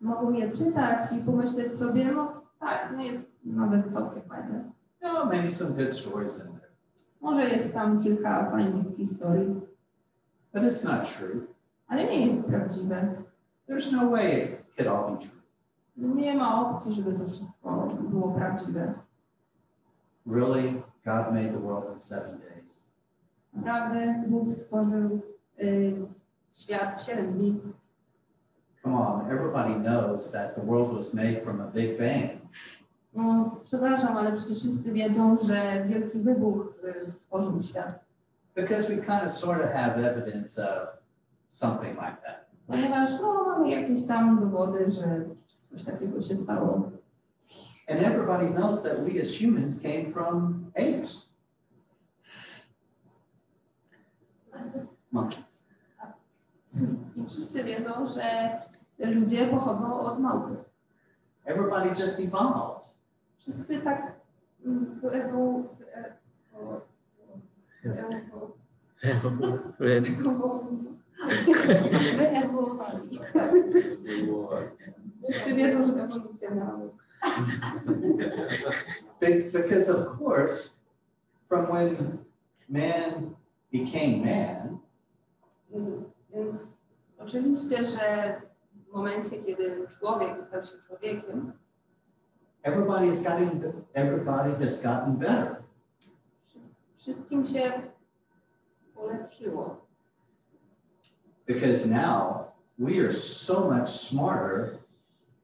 [0.00, 4.64] Mogą je czytać i pomyśleć sobie, no tak, no jest nawet całkiem fajne.
[5.02, 6.55] No, maybe some good stories in there.
[7.20, 9.60] Może jest tam kilka fajnych historii,
[10.54, 11.40] But it's not true.
[11.88, 13.14] ale nie jest prawdziwe.
[13.68, 15.40] There's no way it could all be true.
[15.96, 18.92] Nie ma opcji, żeby to wszystko było prawdziwe.
[20.26, 22.86] Really, God made the world in seven days.
[23.54, 25.20] Naprawdę Bóg stworzył
[25.62, 25.96] y,
[26.52, 27.60] świat w 7 dni.
[28.82, 32.30] Come on, everybody knows that the world was made from a big bang
[33.16, 36.74] No, przepraszam, ale przecież wszyscy wiedzą, że wielki wybuch
[37.06, 38.04] y, stworzył świat.
[38.54, 40.88] Because we kind of sort of have evidence of
[41.50, 42.46] something like that.
[42.66, 45.24] Ponieważ no, mamy jakieś tam dowody, że
[45.64, 46.90] coś takiego się stało.
[47.88, 51.36] And everybody knows that we as humans came from apes.
[55.12, 55.64] Monkeys.
[57.14, 58.58] I wszyscy wiedzą, że
[58.98, 60.56] ludzie pochodzą od małpy.
[61.44, 62.95] Everybody just evolved.
[63.46, 64.12] Wszyscy tak
[64.64, 65.68] mm, wyewu...
[72.18, 73.18] Wyewoluowali.
[75.22, 76.80] Wszyscy wiedzą, że ewolucja miała
[79.52, 80.74] Because of course,
[81.48, 82.18] from when
[82.68, 83.34] man
[83.72, 84.78] became man,
[85.72, 86.80] Mm, Więc
[87.18, 88.34] oczywiście, że
[88.88, 91.52] w momencie, kiedy człowiek stał się człowiekiem,
[92.66, 95.62] everybody has gotten everybody has gotten better.
[96.96, 97.72] wszystkim się
[98.94, 99.86] polepszyło.
[101.46, 102.44] Because now
[102.78, 104.78] we are so much smarter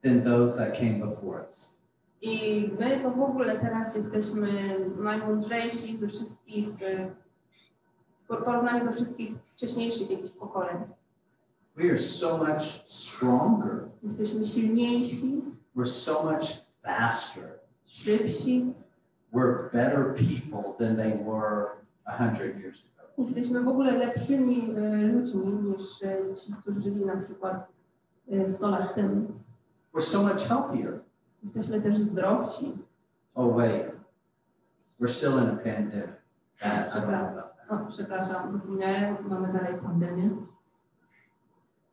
[0.01, 1.77] than those that came before us.
[2.21, 7.11] I my to w ogóle teraz jesteśmy najmądrzejsi ze wszystkich, y,
[8.23, 10.77] w porównaniu do wszystkich wcześniejszych jakichś pokoleń.
[11.75, 13.89] We are so much stronger.
[14.03, 15.41] Jesteśmy silniejsi,
[15.75, 17.59] We're so much faster.
[19.31, 22.93] We're better people than they were a hundred years ago.
[23.17, 24.73] jesteśmy w ogóle lepszymi
[25.13, 25.99] ludźmi niż
[26.45, 27.67] ci, którzy żyli na przykład
[28.31, 29.27] y, 100 lat temu.
[29.93, 30.99] We're so much healthier.
[31.43, 32.77] Jesteśmy też zdrowsi.
[33.35, 33.91] Oh wait,
[34.99, 36.23] we're still in a pandemic.
[36.59, 37.71] That's I don't know about that.
[37.81, 40.29] O, przepraszam, zapomniałem, mamy dalej pandemię.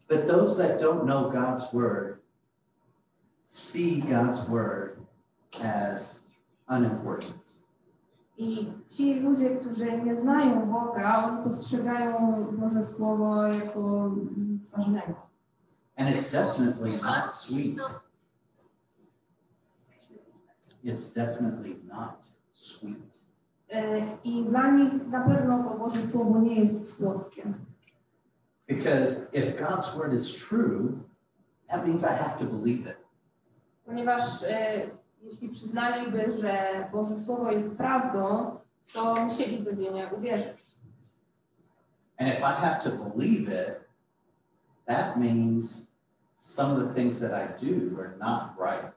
[0.09, 2.20] But those that don't know God's word
[3.51, 4.97] see God's word
[5.61, 6.27] as
[6.69, 7.35] unimportant.
[8.39, 15.15] I ci ludzie, którzy nie znają Boga, postrzegają Boże Słowo jako nic ważnego.
[15.97, 17.81] And it's definitely not sweet.
[20.85, 23.21] It's definitely not sweet.
[24.25, 27.55] I dla nich na pewno to Boże Słowo nie jest słodkie.
[28.69, 30.99] Because if God's word is true,
[31.69, 33.00] that means I have to believe it.
[33.91, 34.83] Ponieważ e,
[35.23, 38.51] jeśli przyznaliby, że Boże Słowo jest prawdą,
[38.93, 40.77] to musieliby w nie uwierzyć.
[42.19, 43.81] And if I have to believe it,
[44.87, 45.93] that means
[46.37, 48.95] some of the things that I do are not right.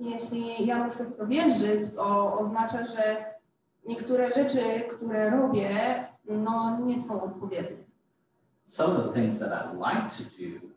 [0.00, 3.24] Jeśli ja muszę w to wierzyć, to oznacza, że
[3.86, 5.70] niektóre rzeczy, które robię,
[6.24, 7.84] no nie są odpowiednie.
[8.64, 10.68] Some of the things that I like to do,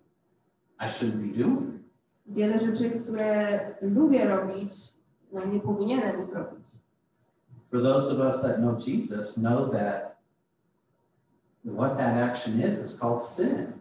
[0.80, 1.87] I shouldn't be doing.
[2.27, 4.73] Wiele rzeczy, które lubię robić,
[5.31, 6.67] no nie powinienem ich robić.
[7.71, 10.17] For those of us that know Jesus, know that
[11.63, 13.73] what that action is is called sin.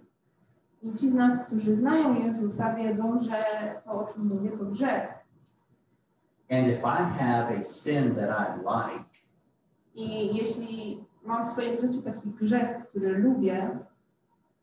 [0.83, 3.45] I ci z nas, którzy znają Jezusa, wiedzą, że
[3.85, 5.09] to, o czym mówię, to grzech.
[6.51, 9.05] And if I have a sin that I like,
[9.95, 13.79] I jeśli mam w swoim życiu taki grzech, który lubię,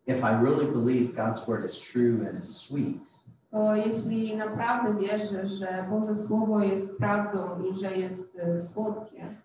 [0.07, 3.22] if I really believe God's word is true and is sweet,
[3.53, 9.35] to jeśli naprawdę wierzę, że Boże Słowo jest prawdą i że jest e, słodkie,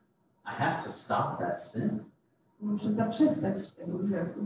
[0.44, 2.04] I have to stop that sin.
[2.60, 4.40] muszę zaprzestać tego grzechu.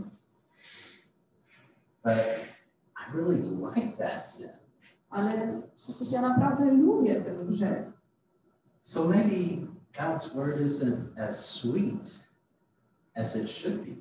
[2.03, 2.13] But
[2.97, 3.41] I really
[3.75, 4.49] like that sin.
[5.09, 7.85] Ale przecież ja naprawdę lubię ten grzech.
[8.81, 12.29] So maybe God's word isn't as sweet
[13.15, 13.95] as it should be.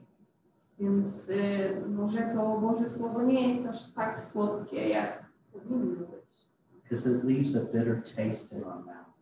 [0.78, 5.21] Więc y, może to Boże Słowo nie jest aż tak słodkie, jak.
[6.82, 9.12] Because it leaves a bitter taste in our mouth.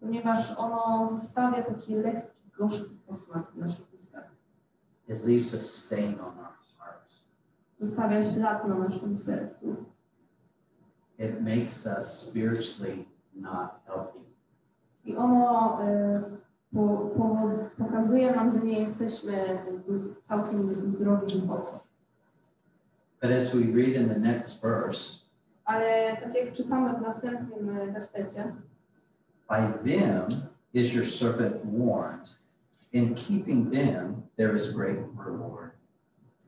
[0.00, 4.30] Ponieważ ono zostawia taki lekki, gorzki posmak w naszych ustach.
[5.08, 7.24] It leaves a stain on our hearts.
[7.80, 9.76] Zostawia ślad na naszym sercu.
[11.18, 14.20] It makes us spiritually not healthy.
[15.04, 16.22] I ono y,
[16.74, 19.58] po, po, pokazuje nam, że nie jesteśmy
[20.22, 21.80] całkiem zdrowi duchowo.
[23.22, 25.22] But as we read in the next verse,
[25.64, 28.52] Ale tak jak czytamy w następnym y, wersecie,
[29.48, 30.28] by them
[30.72, 32.38] is your servant warned.
[32.92, 35.72] In keeping them, there is great reward.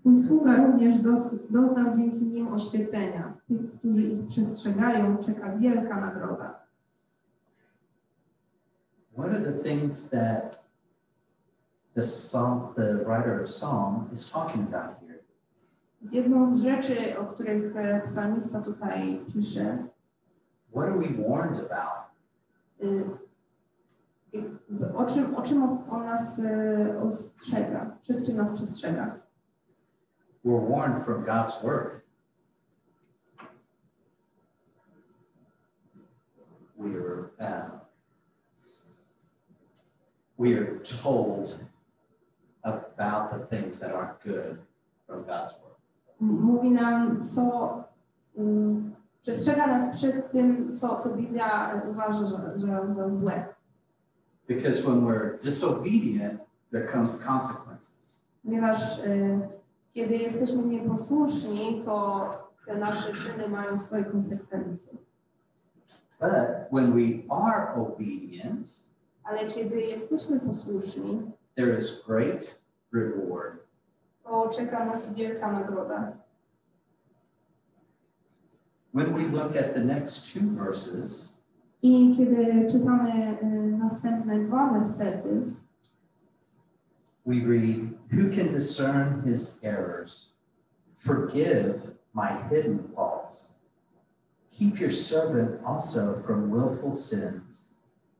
[0.01, 3.33] Twój sługa również dos, doznał dzięki nim oświecenia.
[3.49, 6.65] Tych, którzy ich przestrzegają, czeka wielka nagroda.
[9.17, 10.65] What are the things that
[11.95, 15.04] the psalm, the writer of Psalm is talking about
[16.05, 19.87] Więc jedną z rzeczy, o których e, psalmista tutaj pisze,
[20.71, 22.05] What are we warned about?
[22.83, 23.05] y,
[24.95, 29.19] o czym, o czym on nas y, ostrzega, przed czym nas przestrzega.
[30.45, 32.01] We're warned from God's word.
[36.79, 37.71] We're, uh,
[40.39, 41.65] we are told
[42.63, 44.59] about the things that aren't good
[45.07, 45.74] from God's word.
[46.25, 47.75] Mówi nam, co
[48.39, 48.41] y,
[49.22, 53.45] przestrzega nas przed tym, co, co Biblia uważa, że, że za złe.
[54.49, 58.25] Because when we're disobedient, there comes consequences.
[58.43, 59.41] Ponieważ y,
[59.95, 62.31] kiedy jesteśmy nieposłuszni, to
[62.66, 64.93] te nasze czyny mają swoje konsekwencje.
[66.20, 66.31] But
[66.72, 68.85] when we are obedient,
[69.25, 73.64] Ale kiedy jesteśmy posłuszni, there is great reward.
[74.25, 76.12] To czeka nas wielka nagroda.
[78.93, 81.37] When we look at the next two verses,
[81.83, 83.39] I kiedy czytamy
[83.79, 85.55] następne dwa wersety,
[87.25, 90.29] we read, Who can discern his errors?
[90.97, 91.81] Forgive
[92.12, 93.59] my hidden faults.
[94.51, 97.68] Keep your servant also from willful sins.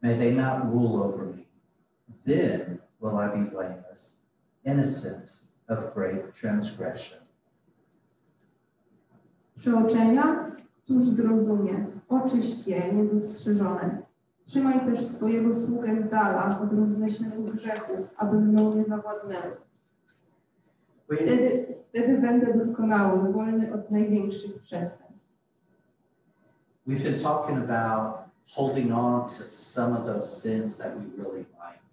[0.03, 1.47] May they not rule over me.
[2.25, 4.19] Then will I be blameless,
[4.65, 7.19] innocent of great transgression.
[9.57, 10.47] przeoczenia,
[10.85, 14.03] któż zrozumie, oczyść je niedostrzeżone.
[14.47, 19.57] Trzymaj też swojego sługę z dala od rozmyślnych grzechów, aby mną nie zawładnęły.
[21.13, 25.05] Wtedy, wtedy będę doskonały, wolny od największych przestępstw.
[26.87, 31.84] we've been talking about holding on to some of those sins that we really like.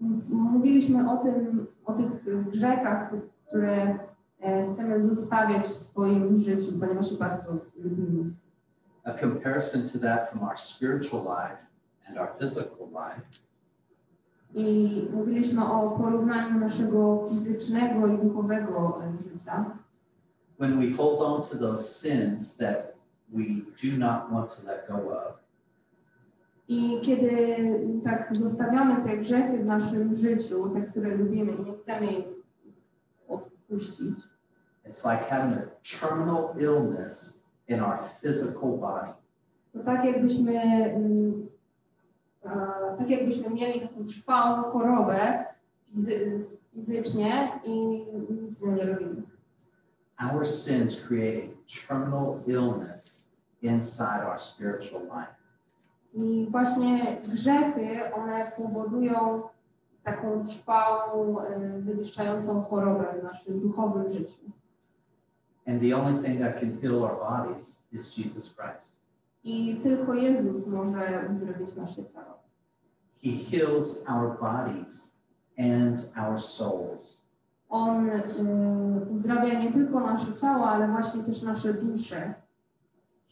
[0.00, 3.10] Więc mówiliśmy o tym, o tych grzechach,
[3.48, 3.98] które
[4.40, 8.32] e, chcemy zostawiać w swoim życiu, ponieważ je bardzo lubimy.
[9.04, 11.66] A comparison to that from our spiritual life
[12.08, 13.22] and our physical life
[14.54, 19.64] I mówiliśmy o porównaniu naszego fizycznego i duchowego e, życia.
[20.58, 22.94] when we hold on to those sins that
[23.32, 23.44] we
[23.82, 25.37] do not want to let go of,
[26.68, 27.30] I kiedy
[28.04, 32.26] tak zostawiamy te grzechy w naszym życiu, te, które lubimy i nie chcemy ich
[33.28, 34.16] odpuścić,
[34.88, 35.66] it's like having a
[36.00, 39.12] terminal illness in our physical body.
[39.72, 40.52] to tak jakbyśmy,
[40.94, 41.46] mm,
[42.98, 45.44] tak jakbyśmy mieli taką trwałą chorobę
[45.94, 46.44] fizy-
[46.74, 47.80] fizycznie i
[48.42, 49.22] nic nie robimy.
[50.34, 53.28] Our sins create a terminal illness
[53.62, 55.37] inside our spiritual life.
[56.14, 59.42] I właśnie grzechy, one powodują
[60.02, 64.50] taką trwałą, e, wyniszczającą chorobę w naszym duchowym życiu.
[65.66, 68.98] And the only thing that can heal our bodies is Jesus Christ.
[69.44, 72.38] I tylko Jezus może uzdrowić nasze ciało.
[73.22, 75.16] He heals our bodies
[75.58, 77.28] and our souls.
[77.68, 78.22] On y,
[79.10, 82.34] uzdrawia nie tylko nasze ciała, ale właśnie też nasze dusze.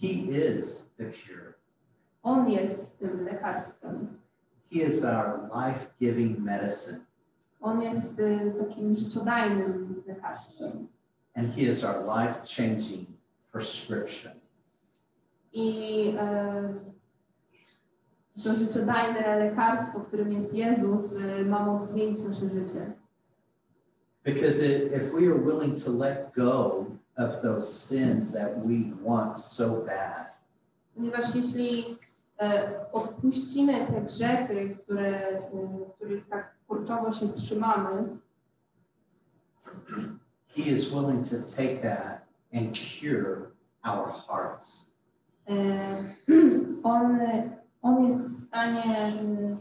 [0.00, 1.45] He is the cure.
[2.26, 4.18] On jest tym lekarstwem.
[4.72, 7.00] He is our life giving medicine.
[7.60, 10.88] On jest y, takim życiodajnym lekarstwem.
[11.36, 13.06] And He is our life changing
[13.52, 14.32] prescription.
[15.52, 16.08] I
[18.38, 22.92] y, to życiodajne lekarstwo, którym jest Jezus, y, ma moc zmienić nasze życie.
[24.24, 28.74] Because it, if we are willing to let go of those sins that we
[29.04, 30.36] want so bad,
[30.94, 31.84] Ponieważ jeśli
[32.92, 38.18] odpuścimy te grzechy, które, y, których tak kurczowo się trzymamy,
[40.48, 43.52] He is willing to take that and cure
[43.84, 44.90] our hearts.
[45.48, 46.16] E,
[46.84, 47.20] on,
[47.82, 49.56] on jest w stanie e,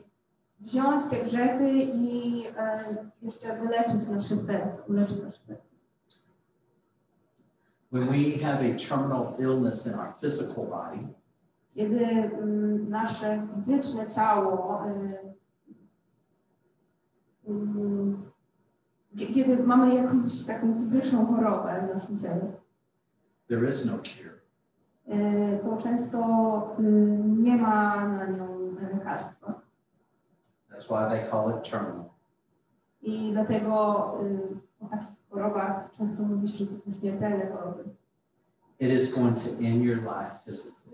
[0.60, 5.76] wziąć te grzechy i e, jeszcze wyleczyć nasze serce, uleczyć nasze serce.
[7.92, 11.08] When we have a terminal illness in our physical body,
[11.76, 15.18] Kiedy mm, nasze fizyczne ciało, e,
[17.48, 18.22] mm,
[19.18, 22.52] kie- kiedy mamy jakąś taką fizyczną chorobę w naszym ciele,
[23.50, 24.36] there is no cure.
[25.08, 26.20] e, to często
[26.80, 29.62] mm, nie ma na nią lekarstwa.
[30.72, 32.06] That's why they call it terminal.
[33.02, 33.72] I dlatego
[34.24, 37.84] y, o takich chorobach często mówi się, że to są śmiertelne choroby.
[38.80, 40.85] It is going to end your life physically.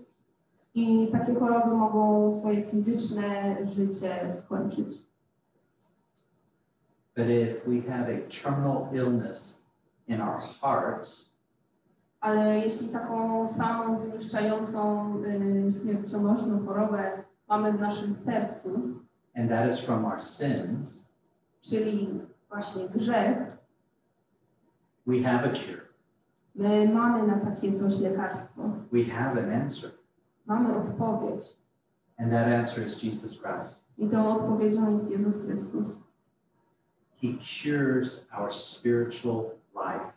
[0.74, 5.02] I takie choroby mogą swoje fizyczne życie skończyć.
[7.16, 9.66] But if we have a terminal illness
[10.08, 11.32] in our hearts,
[12.20, 18.80] Ale jeśli taką samą wyniszczającą, y, śmiercionośną chorobę mamy w naszym sercu,
[19.36, 21.12] and that is from our sins,
[21.60, 23.38] czyli właśnie grzech,
[25.06, 25.82] we have a cure.
[26.54, 28.62] my mamy na takie coś lekarstwo.
[28.92, 29.90] We have an answer.
[30.46, 31.56] Mamy odpowiedź.
[32.18, 33.84] And that answer is Jesus Christ.
[33.98, 36.00] I tą odpowiedzią jest Jezus Chrystus.
[37.22, 40.12] He cures our spiritual life.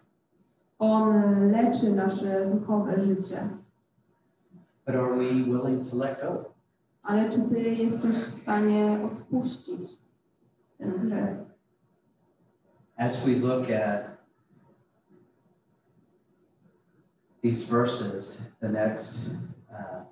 [0.80, 3.50] On leczy nasze duchowe życie.
[4.86, 6.54] But are we willing to let go?
[7.04, 10.00] Ale czy ty jesteś w stanie odpuścić
[10.78, 11.38] ten grzech?
[12.98, 14.18] As we look at
[17.44, 19.30] these verses, the next,
[19.70, 20.06] uh,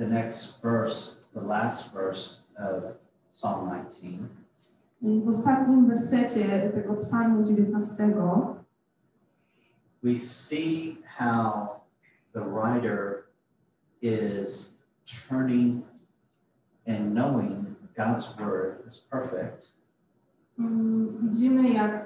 [0.00, 2.96] the next verse, the last verse of
[3.28, 4.28] Psalm 19,
[5.02, 8.56] I w ostatnim wersecie tego psalmu 19
[10.02, 11.68] we see how
[12.32, 13.26] the writer
[14.02, 14.78] is
[15.28, 15.82] turning
[16.86, 19.72] and knowing God's word is perfect
[20.58, 22.04] mm, widzimy, jak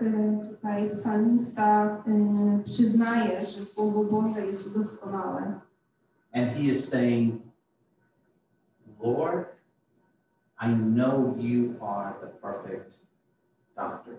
[0.51, 1.97] tutaj psalmista
[2.65, 5.61] przyznaje, że Słowo Boże jest doskonałe.
[6.33, 7.45] And he is saying,
[9.05, 9.47] Lord,
[10.59, 13.07] I know you are the perfect
[13.77, 14.15] doctor.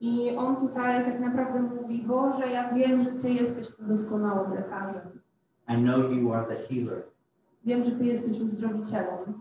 [0.00, 5.20] I on tutaj tak naprawdę mówi, Boże, ja wiem, że Ty jesteś tym doskonałym lekarzem.
[5.68, 7.02] I know you are the healer.
[7.64, 9.40] Wiem, że Ty jesteś uzdrowicielem.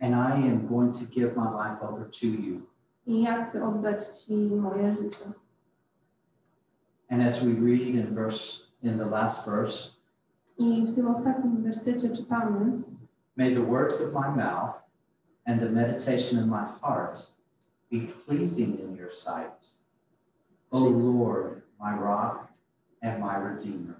[0.00, 2.60] And I am going to give my life over to you.
[3.06, 5.24] I ja chcę oddać Ci moje życie.
[7.10, 9.90] And as we read in verse in the last verse,
[10.58, 12.82] I w tym ostatnim wersecie czytamy,
[13.36, 14.76] may the words of my mouth
[15.46, 17.18] and the meditation of my heart
[17.90, 19.66] be pleasing in your sight.
[20.72, 22.50] O Lord, my rock
[23.02, 23.96] and my redeemer.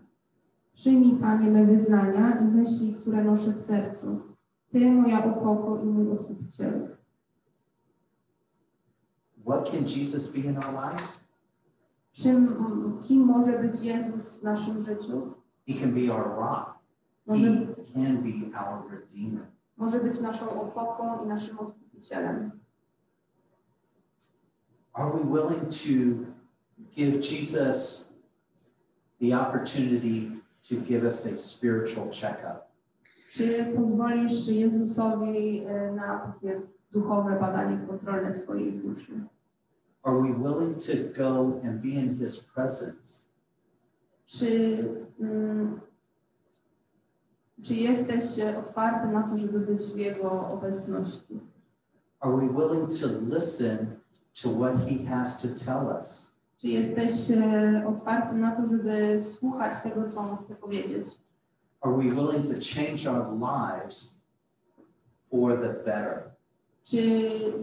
[0.74, 4.20] Przyjmij, Panie, me wyznania i myśli, które noszę w sercu.
[4.70, 6.88] Ty, moja opoko i mój odkupicielu.
[9.44, 11.26] What can Jesus be in our life?
[12.12, 12.56] Czym,
[13.02, 15.34] kim może być Jezus w naszym życiu?
[15.68, 16.75] He can be our rock.
[17.26, 19.46] Może, He can be our redeemer.
[19.76, 22.50] może być naszą opoką i naszym odkupicielem.
[24.92, 26.24] Are we willing to
[26.96, 28.12] give Jesus
[29.20, 30.30] the opportunity
[30.68, 32.66] to give us a spiritual checkup?
[33.30, 36.60] Czy pozwolisz Jezusowi e, na takie
[36.92, 39.12] duchowe badanie kontrolne Twojej duszy?
[40.02, 40.92] Are we willing to
[41.24, 43.30] go and be in his presence?
[44.26, 44.78] Czy,
[45.20, 45.80] mm,
[47.62, 51.40] czy jesteś e, otwarty na to, żeby być w Jego obecności?
[52.20, 53.86] Are we willing to listen
[54.42, 56.36] to what he has to tell us?
[56.58, 61.06] Czy jesteś e, otwarty na to, żeby słuchać tego, co On chce powiedzieć?
[61.80, 64.26] Are we willing to change our lives
[65.30, 66.30] for the better?
[66.84, 67.00] Czy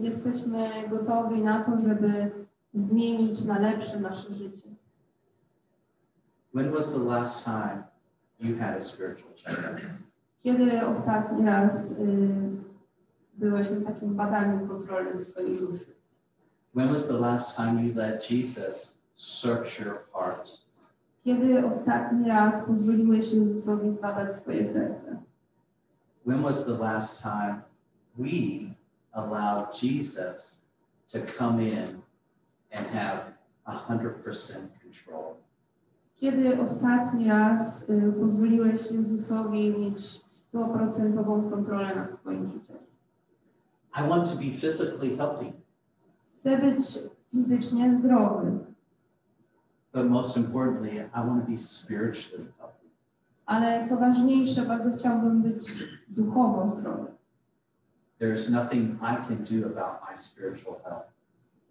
[0.02, 2.30] jesteśmy gotowi na to, żeby
[2.74, 4.68] zmienić na lepsze nasze życie?
[6.54, 7.93] When was the last time
[8.40, 9.80] you had a spiritual checkup?
[10.38, 11.96] Kiedy ostatni raz y,
[13.34, 15.94] byłeś na takim badaniu kontrolnym swojej duszy?
[16.74, 20.50] When was the last time you let Jesus search your heart?
[21.24, 25.22] Kiedy ostatni raz pozwoliłeś Jezusowi zbadać swoje serce?
[26.26, 27.62] When was the last time
[28.18, 28.74] we
[29.12, 30.64] allowed Jesus
[31.12, 32.02] to come in
[32.72, 33.32] and have
[33.64, 35.43] a hundred percent control?
[36.16, 42.76] Kiedy ostatni raz y, pozwoliłeś Jezusowi mieć stuprocentową kontrolę nad Twoim życiem?
[43.98, 45.52] I want to be physically healthy,
[46.40, 46.78] Chcę być
[47.30, 48.58] fizycznie zdrowy,
[49.92, 52.86] but most importantly, I want to be spiritually healthy.
[53.46, 55.64] ale co ważniejsze, bardzo chciałbym być
[56.08, 57.06] duchowo zdrowy.
[58.18, 61.06] There is nothing I can do about my spiritual health.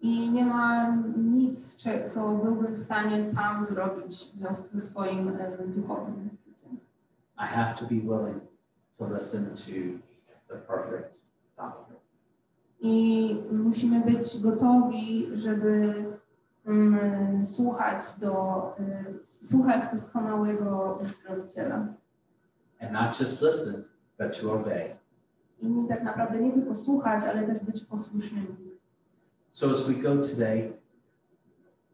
[0.00, 1.76] I nie ma nic,
[2.06, 6.78] co byłbym w stanie sam zrobić w związku ze swoim e, duchowym życiem.
[7.38, 8.40] I have to be willing
[8.98, 9.72] to listen to
[10.48, 11.22] the perfect
[11.56, 11.96] doctor.
[12.80, 16.04] I musimy być gotowi, żeby
[16.66, 21.86] mm, słuchać do, y, słuchać doskonałego uzdrowiciela.
[22.80, 23.84] And not just listen,
[24.18, 24.96] but to obey.
[25.60, 28.63] I tak naprawdę nie tylko słuchać, ale też być posłusznymi.
[29.54, 30.72] So as we go today,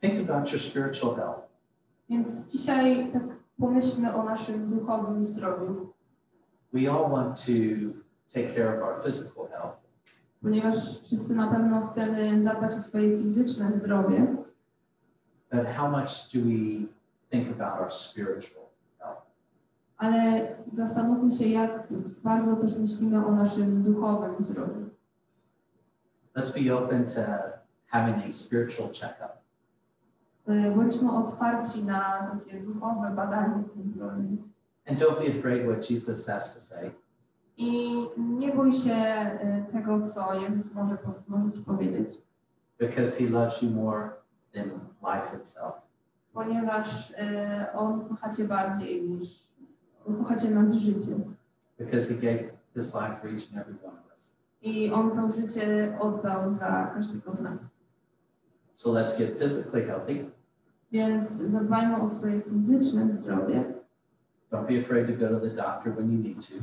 [0.01, 1.43] think about your spiritual health.
[2.09, 3.23] Więc dzisiaj tak
[3.59, 5.93] pomyślmy o naszym duchowym zdrowiu,
[6.73, 7.53] We all want to
[8.35, 9.77] take care of our physical health,
[10.43, 14.37] ponieważ wszyscy na pewno chcemy zadbać o swoje fizyczne zdrowie,
[15.53, 16.87] but how much do we
[17.31, 18.65] think about our spiritual
[18.99, 19.23] health?
[19.97, 21.89] ale zastanówmy się, jak
[22.23, 24.90] bardzo też myślimy o naszym duchowym zdrowiu.
[26.37, 27.21] Let's be open to
[27.87, 29.41] having a spiritual checkup.
[30.49, 33.63] E, Bądźmy otwarci na takie duchowe badanie.
[34.89, 36.91] And don't be afraid what Jesus has to say.
[37.57, 42.11] I nie bój się e, tego, co Jezus może, po- może Ci powiedzieć,
[42.79, 44.11] because he loves you more
[44.55, 44.65] than
[45.03, 45.73] life itself.
[46.33, 49.29] ponieważ e, On kocha Cię bardziej niż
[50.19, 51.37] kocha Cię nad życiem.
[51.79, 54.10] Because he gave his life for each and every one of us.
[54.63, 57.59] I On to życie oddał za każdego z nas.
[58.73, 60.31] So let's get physically healthy.
[60.93, 63.65] Więc zadbajmy o swoje fizyczne zdrowie.
[64.53, 66.55] Don't be afraid to go to the doctor when you need to.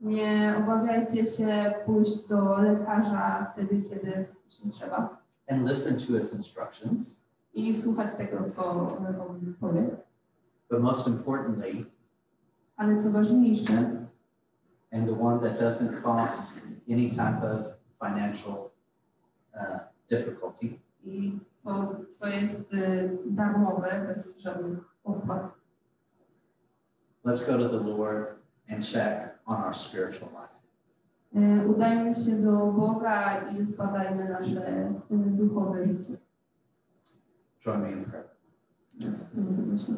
[0.00, 4.26] Nie obawiajcie się pójść do lekarza wtedy, kiedy
[4.70, 5.18] trzeba.
[5.50, 7.20] And listen to his instructions.
[7.54, 9.96] I słuchać tego, co on powie.
[10.70, 11.84] But most importantly,
[12.76, 14.06] Ale co ważniejsze,
[14.92, 17.66] and the one that doesn't cost any type of
[18.00, 18.72] financial
[19.60, 19.78] uh,
[20.08, 21.32] difficulty, i
[21.64, 22.74] to, co jest
[23.26, 25.58] darmowe, bez żadnych opłat.
[27.24, 30.48] let's go to the Lord and check on our spiritual life.
[31.66, 36.16] Udajmy się do Boga i zbadajmy nasze duchowe życie.
[37.60, 38.28] Join me in prayer.
[39.66, 39.94] Myślę.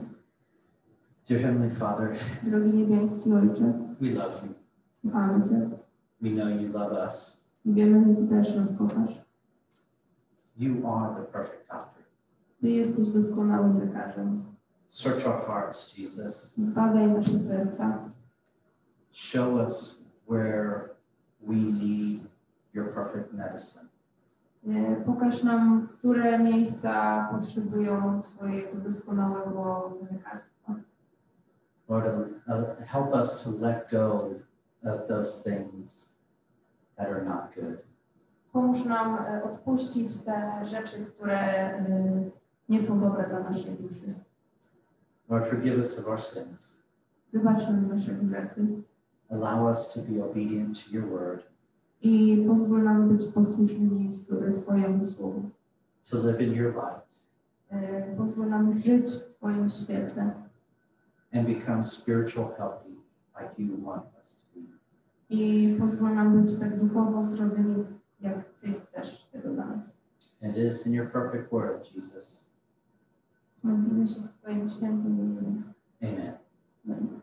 [1.28, 4.59] Dear Heavenly Father, Drogi niebieski Ojcze, we love you.
[5.02, 5.70] Kochamy Cię
[6.22, 7.44] We know you love us.
[7.64, 9.20] wiemy, że Ty też nas kochasz.
[10.56, 12.02] You are the perfect doctor.
[12.60, 14.44] Ty jesteś doskonałym lekarzem.
[14.86, 16.54] Search our hearts, Jesus.
[16.56, 18.08] Zbadaj nasze serca.
[19.12, 20.90] Show us where
[21.40, 22.20] we need
[22.74, 23.90] your perfect medicine.
[25.06, 30.74] Pokaż nam, które miejsca potrzebują Twojego doskonałego lekarstwa.
[31.88, 32.06] Lord,
[32.46, 34.30] uh, help us to let go
[34.84, 36.14] of those things
[36.96, 37.78] that are not good.
[38.52, 42.30] Pomóż nam e, odpuścić te rzeczy, które e,
[42.68, 44.14] nie są dobre dla naszej duszy.
[45.28, 46.82] Lord, forgive us of our sins.
[47.32, 48.66] Wybacz nam nasze grzechy
[49.30, 51.42] Allow us to be obedient to your word,
[52.02, 54.08] i pozwól nam być posłusznymi
[54.62, 55.50] Twojemu słowu.
[56.10, 57.30] to live in your light,
[57.70, 60.32] E, Pozwól nam żyć w Twoim świetle
[61.32, 62.90] and become spiritual healthy
[63.40, 64.39] like you want us to.
[65.30, 67.84] I pozwól nam być tak duchowo zdrowymi,
[68.20, 70.00] jak Ty chcesz tego dla nas.
[70.42, 72.50] And it is in your perfect word, Jesus.
[73.62, 75.62] Modlimy się w Twoim świętym imieniu.
[76.02, 76.32] Amen.
[76.86, 77.20] Amen.